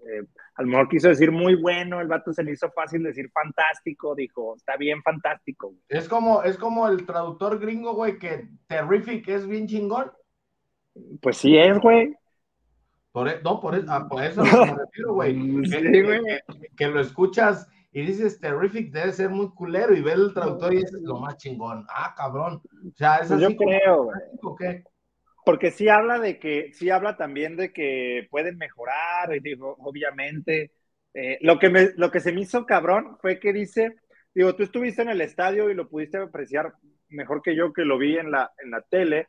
[0.03, 3.29] Eh, a lo mejor quiso decir muy bueno, el vato se le hizo fácil decir
[3.29, 5.67] fantástico, dijo, está bien fantástico.
[5.67, 5.81] güey.
[5.89, 10.11] Es como, es como el traductor gringo, güey, que terrific es bien chingón.
[11.21, 12.15] Pues sí es, güey.
[13.11, 15.35] Por, e- no, por, e- ah, por eso me refiero, güey.
[15.65, 16.21] Sí, Que, güey.
[16.21, 20.73] que- que lo escuchas y dices terrific, debe ser muy culero, y ves el traductor
[20.73, 21.85] y dices lo más chingón.
[21.89, 22.61] Ah, cabrón.
[22.87, 24.83] O sea, es Pues yo así como creo, güey.
[25.43, 30.71] Porque sí habla de que, sí habla también de que pueden mejorar, y digo, obviamente.
[31.13, 33.95] Eh, lo, que me, lo que se me hizo cabrón fue que dice,
[34.33, 36.71] digo, tú estuviste en el estadio y lo pudiste apreciar
[37.09, 39.27] mejor que yo que lo vi en la, en la tele,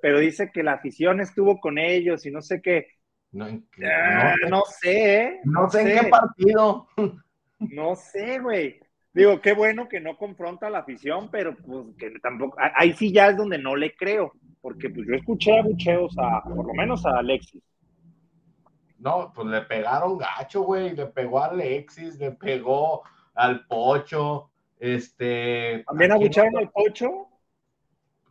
[0.00, 2.86] pero dice que la afición estuvo con ellos y no sé qué.
[3.34, 5.40] No, en qué- Ah, no, no sé, ¿eh?
[5.44, 6.86] no sé en qué partido.
[7.58, 8.80] No sé, güey.
[9.14, 12.58] Digo, qué bueno que no confronta a la afición, pero pues que tampoco.
[12.74, 16.66] Ahí sí ya es donde no le creo, porque pues yo escuché abucheos a, por
[16.66, 17.62] lo menos a Alexis.
[18.98, 20.94] No, pues le pegaron gacho, güey.
[20.94, 23.02] Le pegó a Alexis, le pegó
[23.34, 24.50] al Pocho.
[24.78, 25.84] Este.
[25.86, 27.28] ¿También ¿a quién abucharon al Pocho?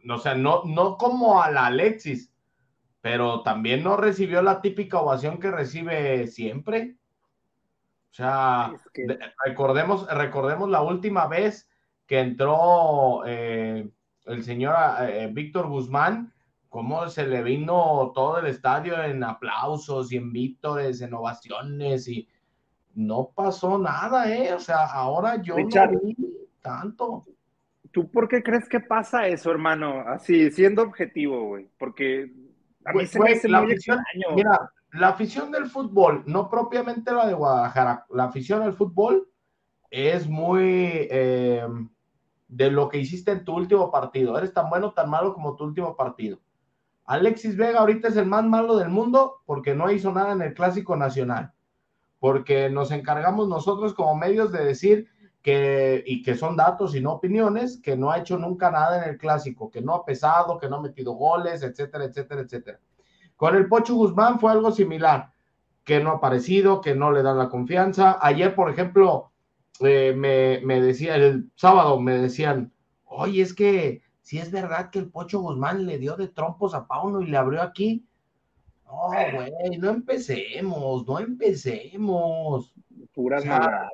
[0.10, 2.33] O sea, no, no como a la Alexis,
[3.04, 6.96] pero también no recibió la típica ovación que recibe siempre.
[8.12, 11.70] O sea, Es que- de- recordemos, recordemos la última vez
[12.08, 13.90] que entró eh,
[14.26, 16.32] el señor eh, Víctor Guzmán,
[16.70, 22.30] cómo se le vino todo el estadio en aplausos y en vítores, en ovaciones y
[22.96, 24.54] no pasó nada, ¿eh?
[24.54, 25.92] O sea, ahora yo Richard.
[25.92, 26.16] no vi
[26.62, 27.26] tanto.
[27.92, 30.00] ¿Tú por qué crees que pasa eso, hermano?
[30.08, 31.68] Así, siendo objetivo, güey.
[31.78, 32.32] Porque
[32.86, 34.36] a mí Güey, se me güey, hace la muy afición- extraño.
[34.36, 39.28] Mira, la afición del fútbol, no propiamente la de Guadalajara, la afición al fútbol
[39.90, 41.66] es muy eh,
[42.48, 44.38] de lo que hiciste en tu último partido.
[44.38, 46.40] Eres tan bueno, tan malo como tu último partido.
[47.06, 50.54] Alexis Vega ahorita es el más malo del mundo porque no hizo nada en el
[50.54, 51.52] Clásico Nacional.
[52.20, 55.10] Porque nos encargamos nosotros como medios de decir
[55.44, 59.10] que, y que son datos y no opiniones, que no ha hecho nunca nada en
[59.10, 62.80] el Clásico, que no ha pesado, que no ha metido goles, etcétera, etcétera, etcétera.
[63.36, 65.34] Con el Pocho Guzmán fue algo similar,
[65.84, 68.18] que no ha aparecido, que no le dan la confianza.
[68.22, 69.32] Ayer, por ejemplo,
[69.82, 72.72] eh, me, me decía, el sábado me decían,
[73.04, 76.88] oye, es que si es verdad que el Pocho Guzmán le dio de trompos a
[76.88, 78.06] Pauno y le abrió aquí.
[78.86, 82.74] No, güey, no empecemos, no empecemos.
[83.14, 83.90] Puras o sea.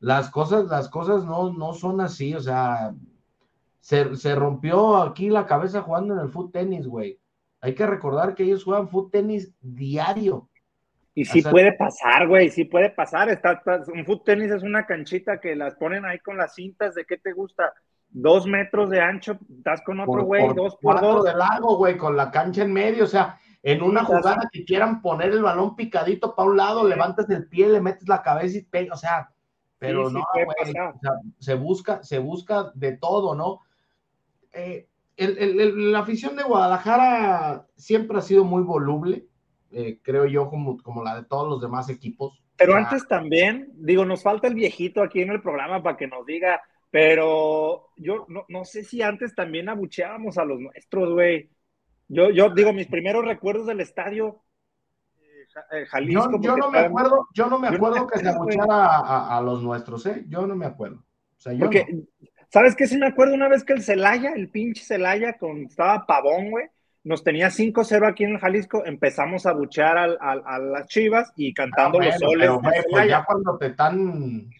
[0.00, 2.94] Las cosas, las cosas no, no son así, o sea,
[3.80, 7.18] se, se rompió aquí la cabeza jugando en el foot tenis, güey.
[7.60, 10.48] Hay que recordar que ellos juegan foot tenis diario.
[11.14, 13.28] Y sí O sea, puede pasar, güey, sí puede pasar.
[13.28, 16.94] Está, está- un foot tenis es una canchita que las ponen ahí con las cintas
[16.94, 17.72] de qué te gusta.
[18.10, 21.24] Dos metros de ancho, estás con otro güey, dos por cuatro dos.
[21.24, 25.02] de largo, güey, con la cancha en medio, o sea, en una jugada que quieran
[25.02, 28.62] poner el balón picadito para un lado, levantas el pie, le metes la cabeza y
[28.62, 29.28] pega, o sea,
[29.78, 30.94] pero Sí, no, puede güey, pasar.
[30.94, 33.60] o sea, se busca, se busca de todo, ¿no?
[34.52, 34.86] Eh,
[35.16, 39.26] el- el- el- la afición de Guadalajara siempre ha sido muy voluble,
[39.70, 42.42] eh, creo yo, como, como la de todos los demás equipos.
[42.56, 46.26] Pero antes también, digo, nos falta el viejito aquí en el programa para que nos
[46.26, 46.60] diga,
[46.90, 51.50] pero yo no, no sé si antes también abucheábamos a los nuestros, güey.
[52.08, 54.40] Yo, yo digo, mis primeros recuerdos del estadio,
[55.88, 56.30] Jalisco.
[56.32, 59.62] Yo, yo no me acuerdo, yo no me acuerdo que se abuchara a, a, los
[59.62, 60.24] nuestros, ¿eh?
[60.28, 60.96] Yo no me acuerdo.
[60.98, 62.02] O sea, yo Porque, no.
[62.48, 62.86] ¿sabes qué?
[62.86, 66.66] Sí me acuerdo una vez que el Celaya, el pinche Celaya, con, estaba pavón, güey,
[67.04, 71.32] nos tenía 5-0 aquí en el Jalisco, empezamos a buchear al, al, a las chivas
[71.36, 72.38] y cantando Ah, los soles.
[72.38, 74.50] pero, güey, pues ya cuando te están.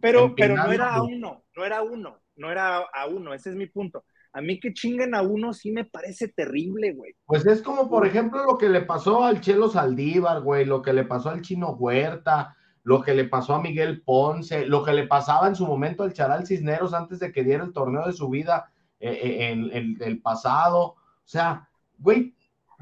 [0.00, 3.50] Pero, pero no era a uno, no era a uno, no era a uno, ese
[3.50, 4.04] es mi punto.
[4.36, 7.14] A mí que chinguen a uno sí me parece terrible, güey.
[7.24, 10.92] Pues es como, por ejemplo, lo que le pasó al Chelo Saldívar, güey, lo que
[10.92, 15.06] le pasó al Chino Huerta, lo que le pasó a Miguel Ponce, lo que le
[15.06, 18.28] pasaba en su momento al Charal Cisneros antes de que diera el torneo de su
[18.28, 18.70] vida
[19.00, 20.82] eh, eh, en, en el pasado.
[20.82, 22.34] O sea, güey,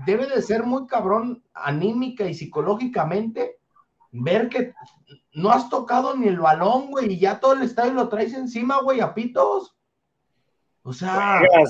[0.05, 3.59] debe de ser muy cabrón anímica y psicológicamente
[4.11, 4.75] ver que
[5.33, 8.81] no has tocado ni el balón, güey, y ya todo el estadio lo traes encima,
[8.83, 9.77] güey, a pitos.
[10.87, 11.67] O sea, o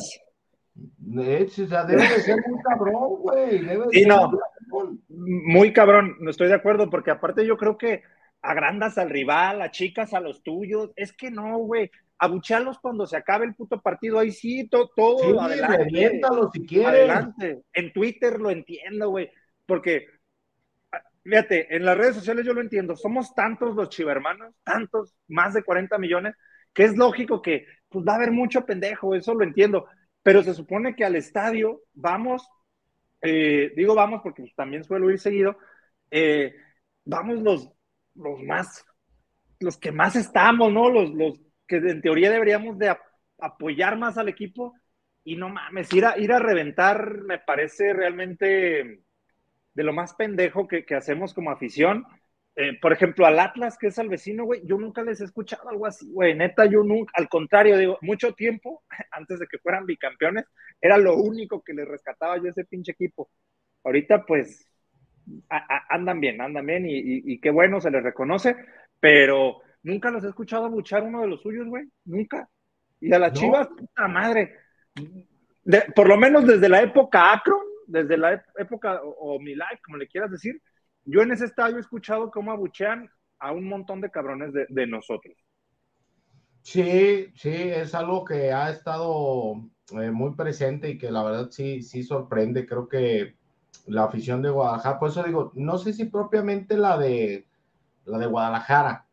[1.66, 3.59] sea, debe de ser muy cabrón, güey.
[3.64, 4.29] Debe de Sí, ser no.
[4.29, 5.03] muy cabrón.
[5.09, 8.03] Muy cabrón, no estoy de acuerdo, porque aparte yo creo que
[8.42, 10.90] agrandas al rival, achicas a los tuyos.
[10.96, 11.90] Es que no, güey.
[12.18, 14.18] Abuchealos cuando se acabe el puto partido.
[14.18, 15.79] Ahí sí, to- todo, Sí, adelante.
[15.79, 16.88] reviéntalo si quieres.
[16.88, 17.62] Adelante.
[17.72, 19.31] En Twitter lo entiendo, güey.
[19.66, 20.07] Porque,
[20.92, 22.96] ah, fíjate, en las redes sociales yo lo entiendo.
[22.96, 26.35] Somos tantos los chivermanos, tantos, más de 40 millones,
[26.72, 29.87] que es lógico que pues, va a haber mucho pendejo, eso lo entiendo.
[30.24, 32.48] Pero se supone que al estadio vamos,
[33.22, 35.57] eh, digo vamos porque también suelo ir seguido,
[36.11, 36.54] eh,
[37.04, 37.70] vamos los,
[38.14, 38.85] los más,
[39.61, 40.90] los que más estamos, ¿no?
[40.90, 43.00] Los, los que en teoría deberíamos de ap-
[43.40, 44.74] apoyar más al equipo
[45.24, 49.02] y no mames, ir a, ir a reventar me parece realmente
[49.74, 52.04] de lo más pendejo que, que hacemos como afición.
[52.56, 55.68] Eh, por ejemplo, al Atlas, que es al vecino, güey, yo nunca les he escuchado
[55.68, 59.86] algo así, güey, neta, yo nunca, al contrario, digo, mucho tiempo, antes de que fueran
[59.86, 60.44] bicampeones,
[60.80, 63.28] era lo único que les rescataba yo a ese pinche equipo.
[63.82, 64.68] Ahorita, pues,
[65.50, 68.54] a- a- andan bien, andan bien y, y- y qué bueno, se les reconoce,
[69.00, 72.48] pero nunca los he escuchado buchar uno de los suyos, güey, nunca.
[73.00, 73.40] Y a las No.
[73.40, 74.54] chivas, puta madre,
[75.64, 79.38] de- por lo menos desde la época Akron, desde la ép- época o, o
[79.84, 80.60] como le quieras decir,
[81.04, 84.86] yo en ese estadio he escuchado cómo abuchean a un montón de cabrones de, de
[84.86, 85.36] nosotros.
[86.62, 89.54] Sí, sí, es algo que ha estado
[90.00, 92.66] eh, muy presente y que la verdad sí, sí sorprende.
[92.66, 93.36] Creo que
[93.86, 97.46] la afición de Guadalajara, por eso digo, no sé si propiamente la de
[98.06, 99.06] la de Guadalajara,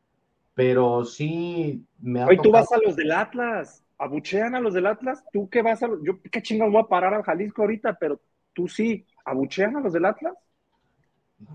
[0.55, 4.73] pero sí me ha Hoy tú tocado- vas a los del Atlas, abuchean a los
[4.73, 7.61] del Atlas, tú qué vas a los, yo qué chingados voy a parar al Jalisco
[7.63, 8.21] ahorita, pero
[8.53, 10.35] tú sí, abuchean a los del Atlas.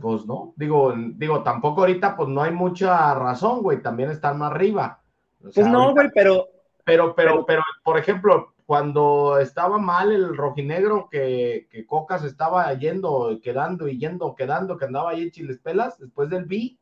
[0.01, 4.51] Pues no, digo, digo, tampoco ahorita pues no hay mucha razón, güey, también están más
[4.51, 5.01] arriba.
[5.40, 6.46] O sea, Pues no, güey, pero
[6.85, 12.72] Pero, pero, Pero- pero, por ejemplo, cuando estaba mal el rojinegro, que, que Cocas estaba
[12.75, 16.77] yendo, quedando y yendo, quedando, que andaba ahí en Chiles Pelas, después del B,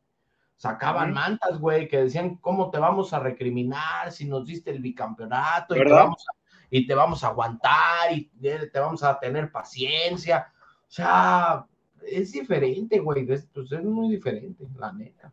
[0.57, 5.75] sacaban mantas, güey, que decían, ¿cómo te vamos a recriminar si nos diste el bicampeonato?
[5.75, 6.35] Y te, vamos a,
[6.69, 8.25] y te vamos a aguantar y
[8.71, 10.51] te vamos a tener paciencia.
[10.87, 11.65] O sea,
[12.07, 15.31] es diferente, güey, es, pues es muy diferente, la neta.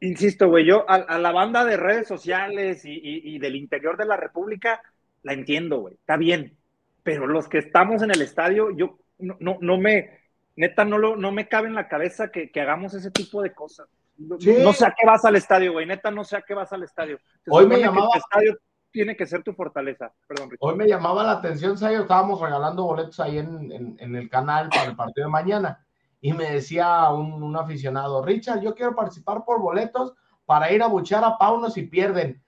[0.00, 3.96] insisto, güey, yo a, a la banda de redes sociales y, y- y del interior
[3.96, 4.80] de la República
[5.22, 6.56] la entiendo, güey, está bien,
[7.02, 10.20] pero los que estamos en el estadio, yo no, no, no me,
[10.56, 13.52] neta, no, lo, no me cabe en la cabeza que, que hagamos ese tipo de
[13.52, 13.88] cosas.
[14.18, 14.54] No, Sí.
[14.62, 16.82] no sé a qué vas al estadio, güey, neta, no sé a qué vas al
[16.82, 17.18] estadio.
[17.44, 18.58] Se Hoy me llamaba- tu estadio
[18.90, 20.10] tiene que ser tu fortaleza.
[20.26, 20.68] Perdón, Richard.
[20.70, 24.68] Hoy me llamaba la atención, Sayo, estábamos regalando boletos ahí en, en- en el canal
[24.70, 25.85] para el partido de mañana.
[26.26, 30.12] Y me decía un, un aficionado, Richard, yo quiero participar por boletos
[30.44, 32.42] para ir a buchar a Pauno si pierden.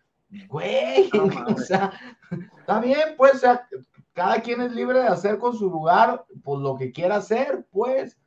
[0.49, 1.25] Güey, No
[1.55, 1.93] o sea,
[2.59, 3.69] está bien, pues, o sea,
[4.13, 8.19] cada quien es libre de hacer con su lugar, pues lo que quiera hacer, pues.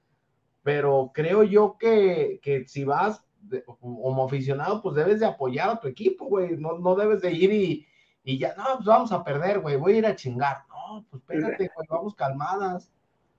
[0.63, 5.79] Pero creo yo que, que si vas de- como aficionado, pues debes de apoyar a
[5.81, 6.55] tu equipo, güey.
[6.55, 7.85] No, no debes de ir y,
[8.23, 10.63] y ya, no, pues vamos a perder, güey, voy a ir a chingar.
[10.69, 12.89] No, pues espérate, güey, vamos calmadas.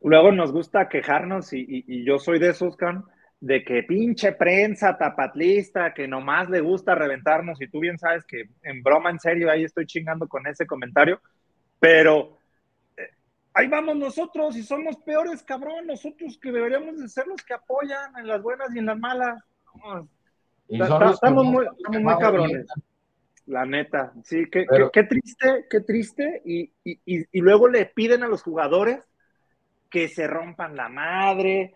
[0.05, 3.05] Luego nos gusta quejarnos y, y- y yo soy de esos, can,
[3.41, 8.49] de que pinche prensa tapatlista, que nomás le gusta reventarnos y tú bien sabes que
[8.63, 11.21] en broma, en serio, ahí estoy chingando con ese comentario,
[11.81, 12.39] pero
[12.97, 13.09] eh,
[13.55, 18.17] ahí vamos nosotros y somos peores, cabrón, nosotros que deberíamos de ser los que apoyan
[18.19, 19.43] en las buenas y en las malas.
[20.69, 22.67] Y Ta- ta- estamos muy- estamos cabrones.
[23.47, 26.43] La neta, sí, qué, Pero- qué- qué triste, qué triste.
[26.45, 29.05] Y, y- y- y luego le piden a los jugadores
[29.93, 31.75] que se rompan la madre,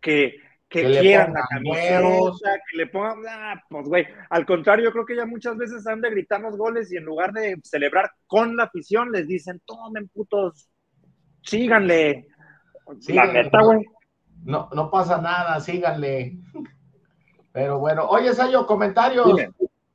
[0.00, 0.36] que,
[0.68, 3.24] que, quieran la camiseta, que le pongan.
[3.28, 6.92] Ah, pues, güey, al contrario, yo creo que ya muchas veces han de gritarnos goles
[6.92, 10.70] y en lugar de celebrar con la afición, les dicen: tomen putos,
[11.42, 12.28] síganle.
[12.86, 13.42] La Síganle.
[13.42, 13.84] neta, güey.
[14.44, 16.38] No, no pasa nada, síganle.
[17.52, 19.26] Pero bueno, oye, Sayo, comentarios.
[19.26, 19.50] Dime.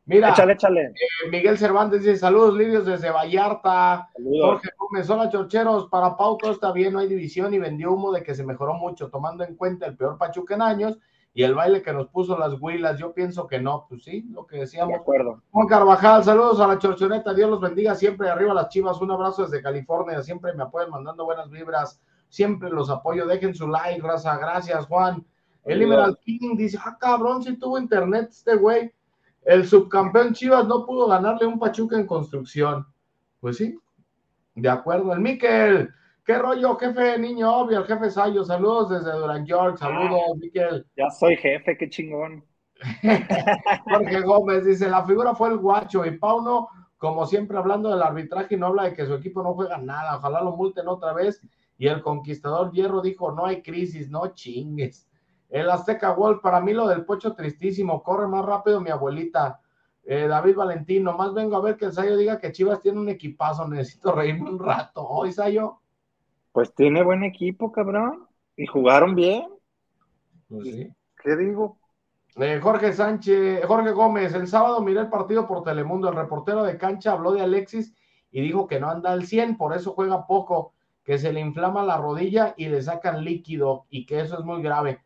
[0.06, 0.82] Mira, Échale, échale.
[0.82, 4.10] eh, Miguel Cervantes dice: Saludos, Lidios desde Vallarta.
[4.14, 4.42] Saludos.
[4.42, 8.12] Jorge Gómez, hola chorcheros, para Pau todo está bien, no hay división y vendió humo
[8.12, 10.98] de que se mejoró mucho, tomando en cuenta el peor Pachuca en años
[11.34, 14.46] y el baile que nos puso las huilas, yo pienso que no, pues sí, lo
[14.46, 14.94] que De decíamos.
[15.00, 15.42] acuerdo.
[15.52, 19.44] Juan Carvajal, saludos a la chorchoneta, Dios los bendiga siempre, arriba las chivas, un abrazo
[19.44, 22.00] desde California, siempre me apoyan mandando buenas vibras,
[22.30, 25.26] siempre los apoyo, dejen su like, raza, gracias Juan.
[25.66, 28.94] El Emerald King dice, ah cabrón, si tuvo internet este güey,
[29.46, 32.86] el subcampeón Chivas no pudo ganarle un Pachuca en construcción.
[33.40, 33.78] Pues sí,
[34.56, 35.14] de acuerdo.
[35.14, 35.90] El Miquel,
[36.26, 40.86] qué rollo, jefe niño obvio, el jefe Sayo, saludos desde Duran York, saludos, Miquel.
[40.96, 42.44] Ya soy jefe, qué chingón.
[43.86, 46.68] Jorge Gómez dice, la figura fue el guacho y Pauno,
[46.98, 50.42] como siempre hablando del arbitraje, no habla de que su equipo no juega nada, ojalá
[50.42, 51.42] lo multen otra vez.
[51.78, 55.10] Y el conquistador Hierro dijo, no hay crisis, no chingues.
[55.54, 59.62] El Azteca Wolf, para mí lo del pocho tristísimo, corre más rápido mi abuelita.
[60.04, 63.08] Eh, David Valentín, nomás vengo a ver que el Sayo diga que Chivas tiene un
[63.08, 65.08] equipazo, necesito reírme un rato.
[65.08, 65.78] Hoy, Sayo.
[66.52, 68.28] Pues tiene buen equipo, cabrón.
[68.58, 69.48] Y jugaron bien.
[70.50, 70.92] Pues sí.
[71.24, 71.78] ¿Qué digo?
[72.38, 76.80] Eh, Jorge Sánchez, Jorge Gómez, el sábado miré el partido por Telemundo, el reportero de
[76.80, 77.94] cancha habló de Alexis
[78.32, 80.74] y dijo que no anda al 100, por eso juega poco,
[81.04, 84.64] que se le inflama la rodilla y le sacan líquido y que eso es muy
[84.64, 85.04] grave.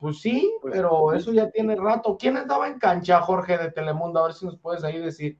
[0.00, 2.16] Pues sí, Pues, pero eso ya tiene rato.
[2.18, 4.20] ¿Quién estaba en cancha, Jorge, de Telemundo?
[4.20, 5.38] A ver si nos puedes ahí decir.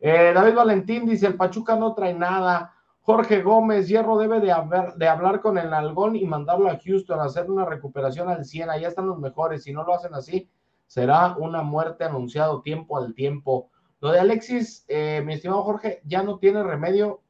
[0.00, 2.74] Eh, David Valentín dice, el Pachuca no trae nada.
[3.02, 7.20] Jorge Gómez, Hierro debe de, haber- de hablar con el Algón y mandarlo a Houston,
[7.20, 10.50] hacer una recuperación al 100, allá están los mejores, si no lo hacen así,
[10.86, 13.70] será una muerte anunciado tiempo al tiempo.
[14.00, 17.22] Lo de Alexis, eh, mi estimado Jorge, ya no tiene remedio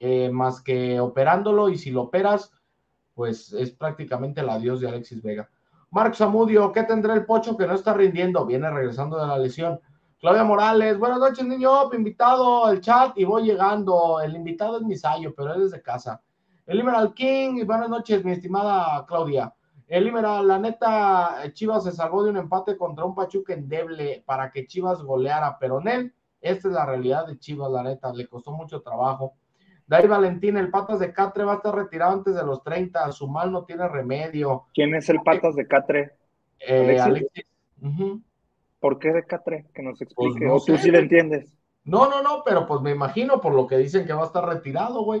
[0.00, 2.50] eh, más que operándolo y si lo operas,
[3.14, 5.48] pues es prácticamente el adiós de Alexis Vega.
[5.94, 8.44] Marcos Amudio, ¿qué tendrá el pocho que no está rindiendo?
[8.44, 9.80] Viene regresando de la lesión.
[10.18, 14.20] Claudia Morales, buenas noches, niño, invitado al chat y voy llegando.
[14.20, 16.20] El invitado es Misayo, pero él es de casa.
[16.66, 19.54] El Emerald King, buenas noches, mi estimada Claudia.
[19.86, 24.50] El Emerald, la neta, Chivas se salvó de un empate contra un Pachuca endeble para
[24.50, 28.26] que Chivas goleara, pero en él, esta es la realidad de Chivas, la neta, le
[28.26, 29.34] costó mucho trabajo.
[29.86, 33.28] David Valentín, el Patas de Catre va a estar retirado antes de los 30, su
[33.28, 34.64] mal no tiene remedio.
[34.72, 36.12] ¿Quién es el patas de Catre?
[36.58, 37.44] Eh, Alexis.
[38.80, 39.66] ¿Por qué de Catre?
[39.74, 40.38] Que nos explique.
[40.38, 41.52] Pues no o tú sé, sí le entiendes.
[41.84, 44.46] No, no, no, pero pues me imagino por lo que dicen que va a estar
[44.46, 45.20] retirado, güey.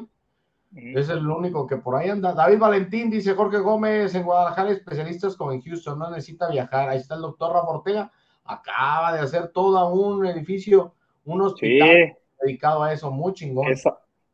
[0.72, 0.98] Ujú.
[0.98, 2.32] Es el único que por ahí anda.
[2.32, 6.88] David Valentín dice Jorge Gómez en Guadalajara, especialistas como en Houston, no necesita viajar.
[6.88, 8.12] Ahí está el doctor Rafa Ortega,
[8.44, 10.94] acaba de hacer todo un edificio,
[11.24, 13.66] un hospital Sí, dedicado a eso, muy chingón.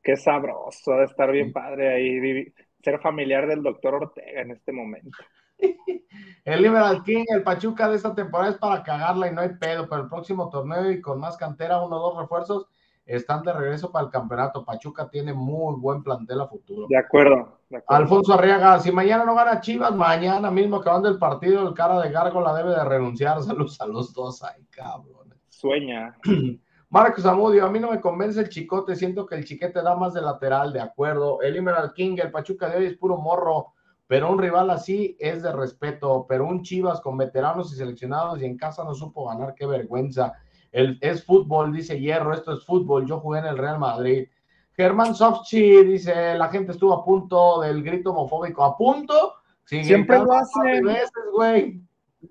[0.03, 4.73] Qué sabroso de estar bien padre ahí, vivi- ser familiar del doctor Ortega en este
[4.73, 5.19] momento.
[6.45, 9.87] El Liberal King, el Pachuca de esta temporada es para cagarla y no hay pedo,
[9.89, 12.67] pero el próximo torneo y con más cantera, uno o dos refuerzos,
[13.05, 14.65] están de regreso para el campeonato.
[14.65, 16.87] Pachuca tiene muy buen plantel a futuro.
[16.89, 18.03] De acuerdo, de acuerdo.
[18.03, 22.11] Alfonso Arriaga, si mañana no gana Chivas, mañana mismo acabando el partido, el cara de
[22.11, 23.43] Gárgola debe de renunciar.
[23.43, 25.35] Saludos a los dos, ay cabrón.
[25.49, 26.17] Sueña.
[26.93, 30.13] Marcos Amudio, a mí no me convence el chicote, siento que el chiquete da más
[30.13, 31.41] de lateral, de acuerdo.
[31.41, 33.75] El Emerald King, el Pachuca de hoy es puro morro,
[34.09, 38.45] pero un rival así es de respeto, pero un Chivas con veteranos y seleccionados y
[38.45, 40.33] en casa no supo ganar, qué vergüenza.
[40.73, 44.27] El, es fútbol, dice Hierro, esto es fútbol, yo jugué en el Real Madrid.
[44.73, 49.35] Germán Sofchi dice, la gente estuvo a punto del grito homofóbico, ¿a punto?
[49.65, 50.85] Sí, Siempre lo hacen.
[50.85, 51.81] veces, güey.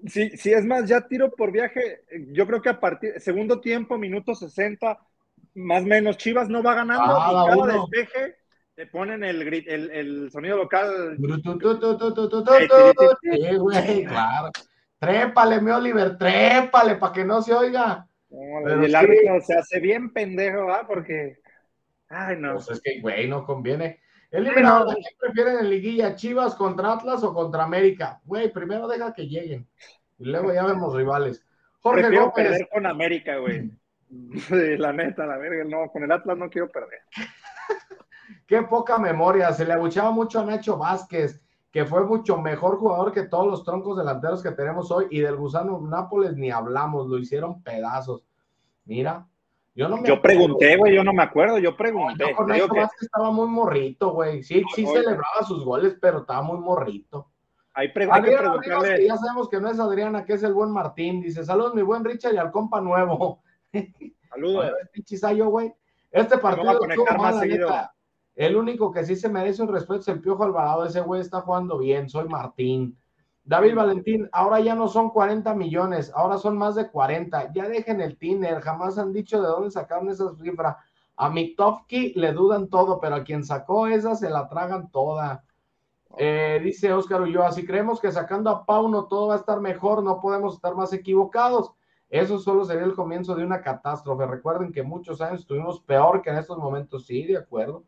[0.07, 2.01] Sí, sí, es más, ya tiro por viaje.
[2.31, 4.99] Yo creo que a partir, segundo tiempo, minuto 60,
[5.55, 7.87] más o menos, Chivas no va ganando Cada y cada uno.
[7.91, 8.35] despeje
[8.75, 11.17] te ponen el, el, el sonido local.
[11.17, 11.23] Sí,
[13.57, 14.51] güey, claro.
[14.99, 18.07] Trépale, mi Oliver, trépale para que no se oiga.
[18.29, 18.95] No, el sí.
[18.95, 20.85] árbitro se hace bien pendejo, ¿va?
[20.87, 21.39] Porque,
[22.09, 22.53] ay, no.
[22.53, 23.99] Pues es que, güey, no conviene.
[24.31, 24.91] El Sí, Liberal, no.
[24.91, 26.15] ¿a quién prefieren en liguilla?
[26.15, 28.21] ¿Chivas contra Atlas o contra América?
[28.25, 29.67] Güey, primero deja que lleguen.
[30.19, 31.43] Y luego ya vemos rivales.
[31.79, 32.49] Jorge Prefiero Gómez.
[32.49, 33.71] perder con América, güey.
[34.79, 36.99] La neta, la verga, no, con el Atlas no quiero perder.
[38.47, 39.53] Qué poca memoria.
[39.53, 43.63] Se le abuchaba mucho a Nacho Vázquez, que fue mucho mejor jugador que todos los
[43.63, 45.05] troncos delanteros que tenemos hoy.
[45.11, 48.25] Y del Gusano Nápoles ni hablamos, lo hicieron pedazos.
[48.85, 49.27] Mira,
[49.79, 52.25] yo no me Yo pregunté, güey, yo no me acuerdo, yo pregunté.
[52.29, 54.43] Yo con digo Nacho que estaba muy morrito, güey.
[54.43, 55.01] Sí, sí Oye.
[55.03, 57.31] celebraba sus goles, pero estaba muy morrito.
[57.73, 60.69] hay, pre- hay que que ya sabemos que no es Adriana, que es el buen
[60.71, 61.21] Martín.
[61.21, 63.41] Dice, saludos, mi buen Richard y al compa nuevo.
[64.29, 64.69] Saludos.
[65.49, 65.73] Güey.
[66.11, 67.93] Este partido estuvo mal, más neta.
[68.35, 70.85] El único que sí se merece un respeto es el Piojo Alvarado.
[70.85, 72.09] Ese güey está jugando bien.
[72.09, 72.97] Soy Martín.
[73.49, 77.51] David Valentín, ahora ya no son 40 millones, ahora son más de 40.
[77.51, 80.77] Ya dejen el Tiner, jamás han dicho de dónde sacaron esas cifras.
[81.15, 85.43] A Miktovsky le dudan todo, pero a quien sacó esa se la tragan toda.
[86.19, 90.03] Eh, dice Oscar Ulloa, si creemos que sacando a Pauno todo va a estar mejor,
[90.03, 91.71] no podemos estar más equivocados.
[92.07, 94.27] Eso solo sería el comienzo de una catástrofe.
[94.27, 97.07] Recuerden que muchos años estuvimos peor que en estos momentos.
[97.07, 97.83] Sí, de acuerdo.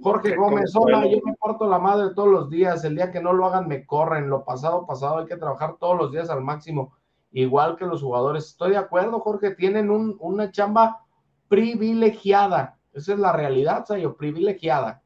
[0.00, 2.84] Jorge Gómez, hola, yo me porto la madre todos los días.
[2.84, 4.28] El día que no lo hagan, me corren.
[4.28, 6.94] Lo pasado, pasado, hay que trabajar todos los días al máximo,
[7.32, 8.46] igual que los jugadores.
[8.46, 9.54] Estoy de acuerdo, Jorge.
[9.54, 11.04] Tienen un, una chamba
[11.48, 12.78] privilegiada.
[12.92, 15.02] Esa es la realidad, Sayo, privilegiada.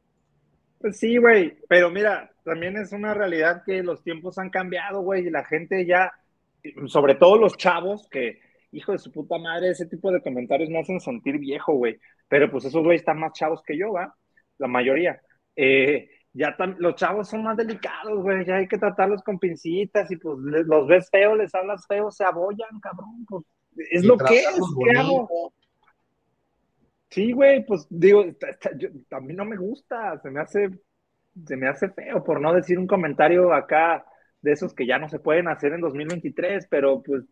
[0.80, 5.26] Pues sí, güey, pero mira, también es una realidad que los tiempos han cambiado, güey,
[5.26, 6.12] y la gente ya,
[6.86, 8.38] sobre todo los chavos, que,
[8.70, 11.98] hijo de su puta madre, ese tipo de comentarios me hacen sentir viejo, güey.
[12.28, 14.14] Pero pues esos güeyes están más chavos que yo, ¿va?
[14.59, 15.20] La mayoría.
[15.56, 20.16] Eh, ya los chavos son más delicados, güey, ya hay que tratarlos con pincitas y
[20.16, 23.44] pues los ves feos, les hablas feo, se abollan, cabrón, pues
[23.90, 25.52] es lo que es, ¿qué hago?
[27.11, 28.24] Sí, güey, pues digo,
[29.11, 30.70] a mí no me gusta, se me hace,
[31.46, 34.04] se me hace feo, por no decir un comentario acá
[34.42, 37.24] de esos que ya no se pueden hacer en 2023, pero pues,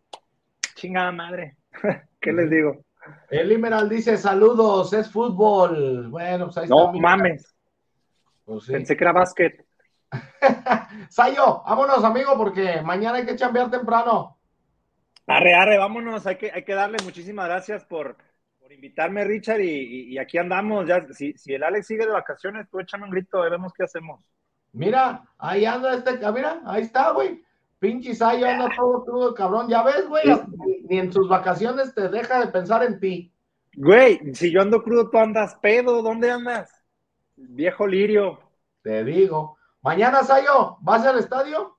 [0.75, 1.57] chingada madre,
[2.19, 2.83] ¿qué les digo?
[3.29, 6.07] El Imeral dice, saludos, es fútbol.
[6.09, 7.55] Bueno, pues ahí No mames.
[8.45, 9.65] Pues Pensé que era básquet.
[11.09, 14.37] Sayo, vámonos, amigo, porque mañana hay que chambear temprano.
[15.27, 18.15] Arre, arre, vámonos, hay que, hay que darle muchísimas gracias por
[18.71, 20.87] invitarme, Richard, y, aquí andamos.
[20.87, 23.83] Ya, si, si, el Alex sigue de vacaciones, tú échame un grito, y vemos qué
[23.83, 24.23] hacemos.
[24.73, 27.43] Mira, ahí anda este, mira, ahí está, güey.
[27.79, 29.67] Pinche Sayo anda todo crudo, cabrón.
[29.69, 30.23] Ya ves, güey,
[30.89, 33.33] ni en sus vacaciones te deja de pensar en ti.
[33.75, 36.83] Güey, si yo ando crudo, tú andas pedo, ¿dónde andas?
[37.35, 38.39] Viejo lirio.
[38.81, 39.57] Te digo.
[39.81, 41.77] Mañana, Sayo, ¿vas al estadio?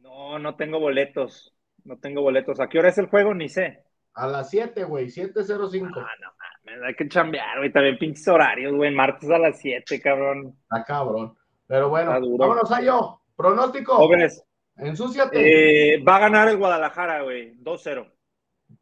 [0.00, 1.54] No, no tengo boletos.
[1.84, 2.58] No tengo boletos.
[2.60, 3.34] ¿A qué hora es el juego?
[3.34, 3.84] Ni sé.
[4.14, 5.92] A las 7, güey, 7.05.
[5.96, 6.32] Ah, no
[6.66, 10.56] mames, hay que chambear, güey, también pinches horarios, güey, martes a las 7, cabrón.
[10.62, 11.38] Está cabrón.
[11.68, 13.20] Pero bueno, vámonos a yo.
[13.36, 13.94] Pronóstico.
[13.94, 14.42] Jóvenes.
[14.78, 15.94] Ensúciate.
[15.94, 18.10] Eh, va a ganar el Guadalajara, güey, 2-0.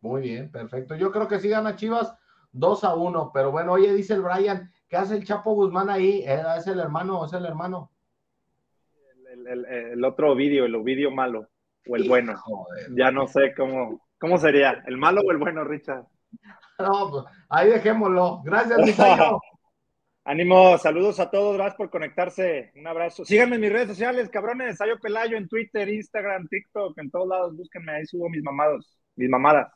[0.01, 0.95] Muy bien, perfecto.
[0.95, 2.15] Yo creo que sí gana Chivas
[2.53, 6.23] 2 a 1, pero bueno, oye, dice el Brian, ¿qué hace el Chapo Guzmán ahí?
[6.27, 7.25] Eh, ¿Es el hermano?
[7.25, 7.91] ¿Es el hermano?
[9.47, 11.49] El, otro vídeo, el vídeo malo,
[11.89, 12.35] o el bueno.
[12.97, 14.83] ya no sé cómo, ¿Cómo sería?
[14.87, 16.05] ¿El malo o el bueno, Richard?
[16.79, 18.43] No, pues ahí dejémoslo.
[18.45, 19.41] Gracias, Misayo.
[20.29, 22.73] Ánimo, saludos a todos, gracias por conectarse.
[22.75, 23.25] Un abrazo.
[23.25, 24.77] Síganme en mis redes sociales, cabrones.
[24.77, 27.57] Sayo Pelayo en Twitter, Instagram, TikTok, en todos lados.
[27.57, 29.73] Búsquenme, ahí subo mis mamados, mis mamadas.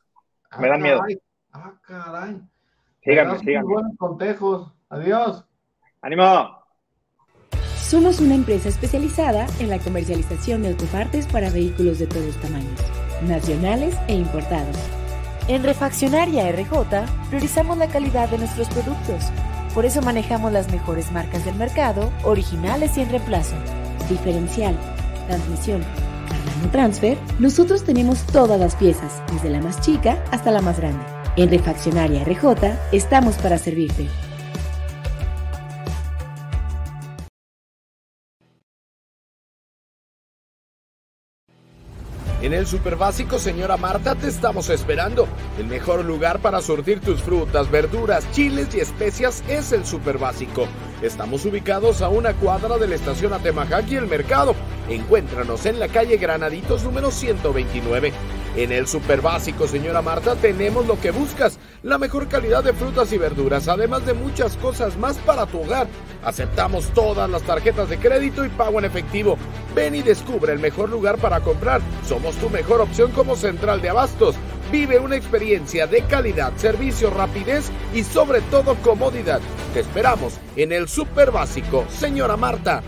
[0.58, 1.00] Me dan miedo.
[1.52, 2.40] Ah, caray.
[3.04, 3.72] Síganme, síganme.
[3.72, 4.74] Buenos contejos.
[4.88, 5.44] Adiós.
[6.02, 6.58] Ánimo.
[7.76, 12.80] Somos una empresa especializada en la comercialización de autopartes para vehículos de todos tamaños,
[13.22, 14.76] nacionales e importados.
[15.46, 19.30] En Refaccionaria RJ priorizamos la calidad de nuestros productos.
[19.74, 23.54] Por eso manejamos las mejores marcas del mercado, originales y en reemplazo.
[24.08, 24.76] Diferencial,
[25.28, 25.84] transmisión,
[26.72, 31.04] transfer, nosotros tenemos todas las piezas, desde la más chica hasta la más grande.
[31.36, 34.08] En Refaccionaria RJ estamos para servirte.
[42.42, 45.28] En el Super Básico, señora Marta, te estamos esperando.
[45.58, 50.66] El mejor lugar para surtir tus frutas, verduras, chiles y especias es el Super Básico.
[51.02, 54.54] Estamos ubicados a una cuadra de la estación Atemajac y el mercado.
[54.88, 58.12] Encuéntranos en la calle Granaditos número 129.
[58.56, 63.12] En el Super Básico, señora Marta, tenemos lo que buscas, la mejor calidad de frutas
[63.12, 65.86] y verduras, además de muchas cosas más para tu hogar.
[66.24, 69.38] Aceptamos todas las tarjetas de crédito y pago en efectivo.
[69.72, 71.80] Ven y descubre el mejor lugar para comprar.
[72.04, 74.34] Somos tu mejor opción como central de abastos.
[74.72, 79.40] Vive una experiencia de calidad, servicio, rapidez y sobre todo comodidad.
[79.74, 82.82] Te esperamos en el Super Básico, señora Marta.